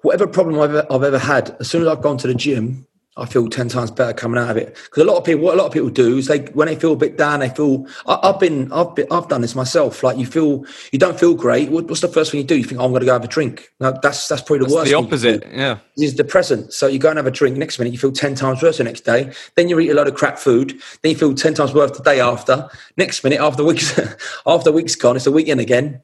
[0.00, 3.26] whatever problem I've I've ever had, as soon as I've gone to the gym, I
[3.26, 4.74] feel ten times better coming out of it.
[4.74, 6.74] Because a lot of people, what a lot of people do is they, when they
[6.74, 7.86] feel a bit down, they feel.
[8.06, 10.02] I, have been, I've been, I've done this myself.
[10.02, 11.70] Like you feel, you don't feel great.
[11.70, 12.56] what's the first thing you do?
[12.56, 13.72] You think, oh, I'm going to go have a drink.
[13.78, 14.90] No, that's that's probably the that's worst.
[14.90, 15.78] The opposite, yeah.
[15.96, 16.72] Is depressant.
[16.72, 17.56] So you go and have a drink.
[17.56, 19.32] Next minute, you feel ten times worse the next day.
[19.54, 20.80] Then you eat a lot of crap food.
[21.02, 22.68] Then you feel ten times worse the day after.
[22.96, 23.96] Next minute, after the week's
[24.46, 26.02] after the week's gone, it's the weekend again.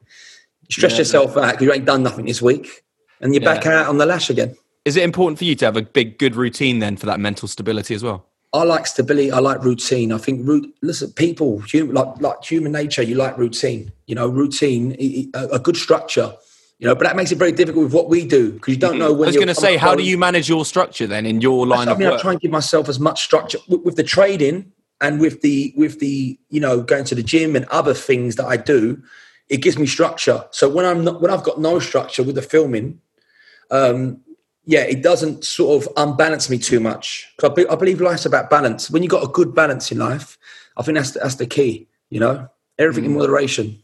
[0.68, 2.84] You Stress yeah, yourself out because you ain't done nothing this week,
[3.20, 3.54] and you're yeah.
[3.54, 4.54] back out on the lash again.
[4.85, 7.49] Is it important for you to have a big, good routine then for that mental
[7.49, 8.26] stability as well?
[8.53, 9.31] I like stability.
[9.31, 10.11] I like routine.
[10.11, 13.93] I think root, listen, people, human, like like human nature, you like routine.
[14.07, 14.97] You know, routine,
[15.35, 16.33] a, a good structure.
[16.78, 18.99] You know, but that makes it very difficult with what we do because you don't
[18.99, 19.24] know when.
[19.24, 21.89] I was going to say, how do you manage your structure then in your line
[21.89, 22.18] I of mean, work?
[22.18, 25.72] I try and give myself as much structure with, with the trading and with the
[25.76, 29.01] with the you know going to the gym and other things that I do.
[29.49, 30.45] It gives me structure.
[30.53, 33.01] So when I'm not, when I've got no structure with the filming,
[33.70, 34.22] um,
[34.70, 37.28] yeah, it doesn't sort of unbalance me too much.
[37.42, 38.88] I, be, I believe life's about balance.
[38.88, 40.38] When you got a good balance in life,
[40.76, 41.88] I think that's that's the key.
[42.08, 42.48] You know,
[42.78, 43.18] everything in mm.
[43.18, 43.82] moderation.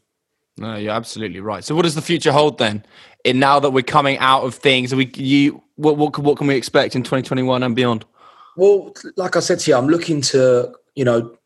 [0.56, 1.64] No, you're absolutely right.
[1.64, 2.84] So, what does the future hold then?
[3.24, 6.54] In now that we're coming out of things, we you what what, what can we
[6.54, 8.04] expect in 2021 and beyond?
[8.56, 11.36] Well, like I said to you, I'm looking to you know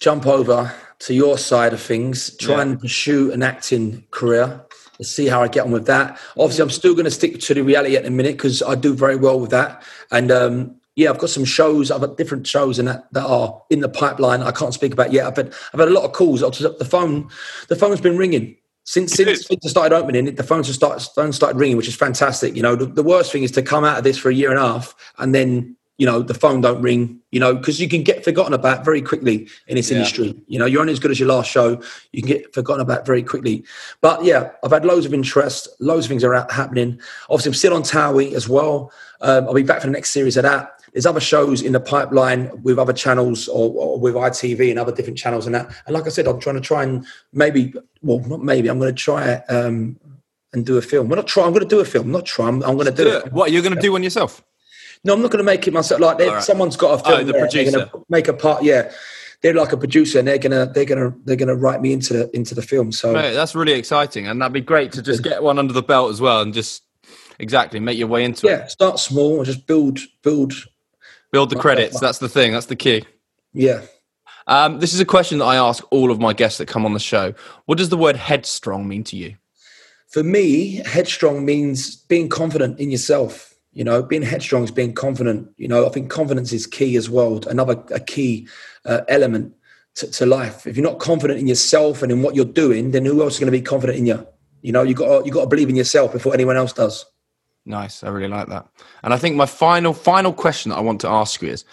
[0.00, 2.62] jump over to your side of things, try Yeah.
[2.62, 4.64] and pursue an acting career.
[4.98, 6.18] Let's see how I get on with that.
[6.36, 8.94] Obviously, I'm still going to stick to the reality at the minute because I do
[8.94, 9.82] very well with that.
[10.10, 11.90] And um, yeah, I've got some shows.
[11.90, 14.42] I've got different shows and that that are in the pipeline.
[14.42, 15.26] I can't speak about yet.
[15.26, 16.40] I've had I've had a lot of calls.
[16.40, 17.28] The phone,
[17.68, 18.56] the phone's been ringing.
[18.86, 22.54] Since since things started opening, the phones have started phone started ringing, which is fantastic.
[22.54, 24.50] You know, the, the worst thing is to come out of this for a year
[24.50, 27.20] and a half and then you know the phone don't ring.
[27.30, 29.96] You know, because you can get forgotten about very quickly in this Yeah.
[29.98, 30.34] industry.
[30.46, 31.80] You know, you're only as good as your last show.
[32.12, 33.64] You can get forgotten about very quickly.
[34.00, 35.68] But yeah, I've had loads of interest.
[35.80, 37.00] Loads of things are out, happening.
[37.28, 38.92] Obviously, I'm still on Towie as well.
[39.20, 40.70] Um, I'll be back for the next series of that.
[40.92, 44.92] There's other shows in the pipeline with other channels or, or with ITV and other
[44.92, 45.68] different channels and that.
[45.86, 48.94] And like I said, I'm trying to try and maybe, well, not maybe, I'm going
[48.94, 49.98] to try um,
[50.52, 51.08] and do a film.
[51.08, 51.44] We're not try.
[51.44, 52.12] I'm going to do a film.
[52.12, 52.46] Not try.
[52.46, 53.32] I'm, I'm going to do it.
[53.32, 54.44] What are you're going to do one yourself?
[55.04, 56.00] No, I'm not going to make it myself.
[56.00, 56.42] Like right.
[56.42, 57.20] someone's got a film.
[57.20, 57.90] Oh, the there, producer.
[58.08, 58.64] make a part.
[58.64, 58.90] Yeah,
[59.42, 62.36] they're like a producer, and they're gonna they're gonna they're gonna write me into the
[62.36, 62.90] into the film.
[62.90, 65.82] So Mate, that's really exciting, and that'd be great to just get one under the
[65.82, 66.82] belt as well, and just
[67.38, 68.58] exactly make your way into yeah, it.
[68.60, 70.52] Yeah, start small and just build build.
[71.32, 71.98] Build the credits.
[71.98, 72.52] That's the thing.
[72.52, 73.04] That's the key.
[73.52, 73.82] Yeah,
[74.46, 76.92] Um, this is a question that I ask all of my guests that come on
[76.92, 77.34] the show.
[77.66, 79.36] What does the word headstrong mean to you?
[80.14, 83.52] for me, headstrong means being confident in yourself.
[83.74, 85.50] You know, being headstrong is being confident.
[85.56, 87.40] You know, I think confidence is key as well.
[87.48, 88.48] Another a key
[88.84, 89.54] uh, element
[89.96, 90.66] to, to life.
[90.66, 93.40] If you're not confident in yourself and in what you're doing, then who else is
[93.40, 94.26] going to be confident in you?
[94.62, 97.04] You know, you got you got to believe in yourself before anyone else does.
[97.66, 98.04] Nice.
[98.04, 98.66] I really like that.
[99.02, 101.64] And I think my final final question that I want to ask you is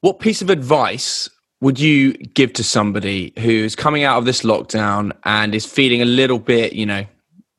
[0.00, 1.28] what piece of advice
[1.60, 6.04] would you give to somebody who's coming out of this lockdown and is feeling a
[6.04, 7.06] little bit, you know,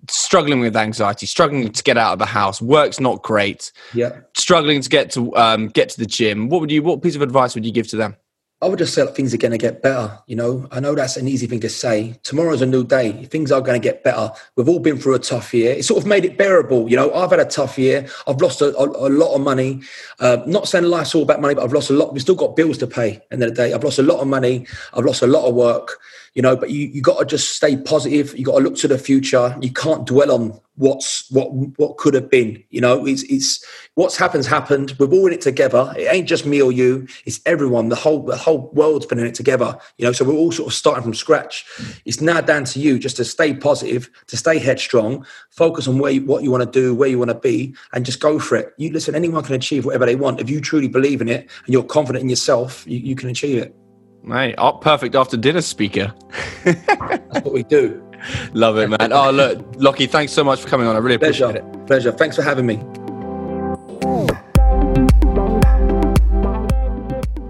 [0.09, 4.19] struggling with anxiety, struggling to get out of the house, work's not great, Yeah.
[4.35, 6.49] struggling to get to um, get to the gym?
[6.49, 8.15] What would you what piece of advice would you give to them?
[8.59, 10.17] I would just say that things are going to get better.
[10.25, 12.19] You know, I know that's an easy thing to say.
[12.23, 13.25] Tomorrow's a new day.
[13.25, 14.31] Things are going to get better.
[14.55, 15.73] We've all been through a tough year.
[15.73, 16.89] It sort of made it bearable.
[16.89, 18.07] You know, I've had a tough year.
[18.25, 19.81] I've lost a, a, a lot of money.
[20.19, 22.13] Uh, not saying life's all about money, but I've lost a lot.
[22.13, 23.21] We've still got bills to pay.
[23.29, 24.65] End of the day, I've lost a lot of money.
[24.95, 25.99] I've lost a lot of work.
[26.33, 28.35] You know, but you you got to just stay positive.
[28.37, 29.55] You got to look to the future.
[29.61, 32.63] You can't dwell on what's what what could have been.
[32.69, 33.63] You know, it's it's
[33.95, 34.95] what's happened happened.
[34.97, 35.93] We're all in it together.
[35.97, 37.07] It ain't just me or you.
[37.25, 37.89] It's everyone.
[37.89, 39.77] The whole the whole world's been in it together.
[39.97, 41.65] You know, so we're all sort of starting from scratch.
[42.05, 46.11] It's now down to you just to stay positive, to stay headstrong, focus on where
[46.11, 48.55] you, what you want to do, where you want to be, and just go for
[48.55, 48.73] it.
[48.77, 49.15] You listen.
[49.15, 52.23] Anyone can achieve whatever they want if you truly believe in it and you're confident
[52.23, 52.85] in yourself.
[52.87, 53.75] You, you can achieve it.
[54.23, 56.13] Mate, oh, perfect after dinner speaker.
[56.65, 58.06] That's what we do.
[58.53, 59.11] Love it, man.
[59.13, 60.95] Oh, look, Lockie, thanks so much for coming on.
[60.95, 61.87] I really appreciate it.
[61.87, 62.11] Pleasure.
[62.11, 62.81] Thanks for having me.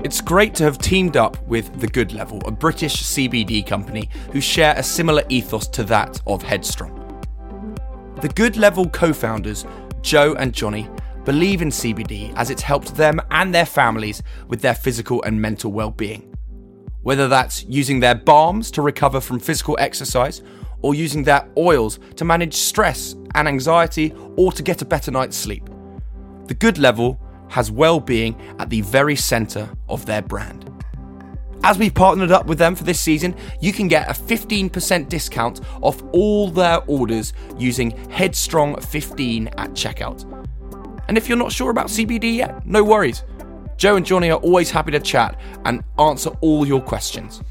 [0.04, 4.40] It's great to have teamed up with The Good Level, a British CBD company who
[4.40, 6.94] share a similar ethos to that of Headstrong.
[8.22, 9.66] The Good Level co founders,
[10.02, 10.90] Joe and Johnny,
[11.26, 15.74] believe in CBD as it's helped them and their families with their physical and mental
[15.74, 16.34] well being.
[17.02, 20.42] Whether that's using their balms to recover from physical exercise,
[20.82, 25.38] or using their oils to manage stress and anxiety, or to get a better night's
[25.38, 25.70] sleep.
[26.48, 27.20] The Good Level
[27.50, 30.72] has well being at the very centre of their brand.
[31.64, 35.62] As we've partnered up with them for this season, you can get a 15% discount
[35.82, 40.24] off all their orders using Headstrong15 at checkout.
[41.08, 43.24] And if you're not sure about CBD yet, no worries.
[43.78, 47.42] Joe and Johnny are always happy to chat and answer all your questions.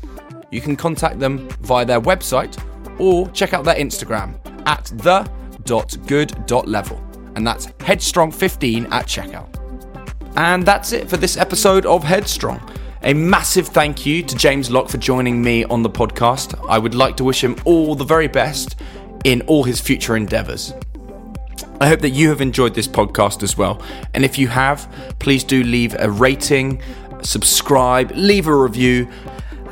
[0.51, 2.57] You can contact them via their website
[2.99, 7.03] or check out their Instagram at the.good.level.
[7.35, 9.53] And that's Headstrong15 at checkout.
[10.37, 12.61] And that's it for this episode of Headstrong.
[13.03, 16.59] A massive thank you to James Lock for joining me on the podcast.
[16.69, 18.77] I would like to wish him all the very best
[19.25, 20.73] in all his future endeavours.
[21.81, 23.83] I hope that you have enjoyed this podcast as well.
[24.15, 26.81] And if you have, please do leave a rating,
[27.23, 29.09] subscribe, leave a review,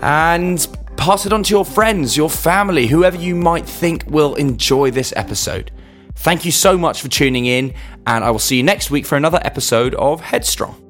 [0.01, 0.67] and
[0.97, 5.13] pass it on to your friends, your family, whoever you might think will enjoy this
[5.17, 5.71] episode.
[6.17, 7.75] Thank you so much for tuning in,
[8.07, 10.81] and I will see you next week for another episode of Headstrong.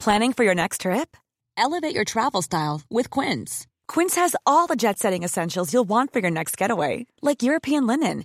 [0.00, 1.16] Planning for your next trip?
[1.56, 3.66] Elevate your travel style with Quince.
[3.88, 7.86] Quince has all the jet setting essentials you'll want for your next getaway, like European
[7.86, 8.24] linen,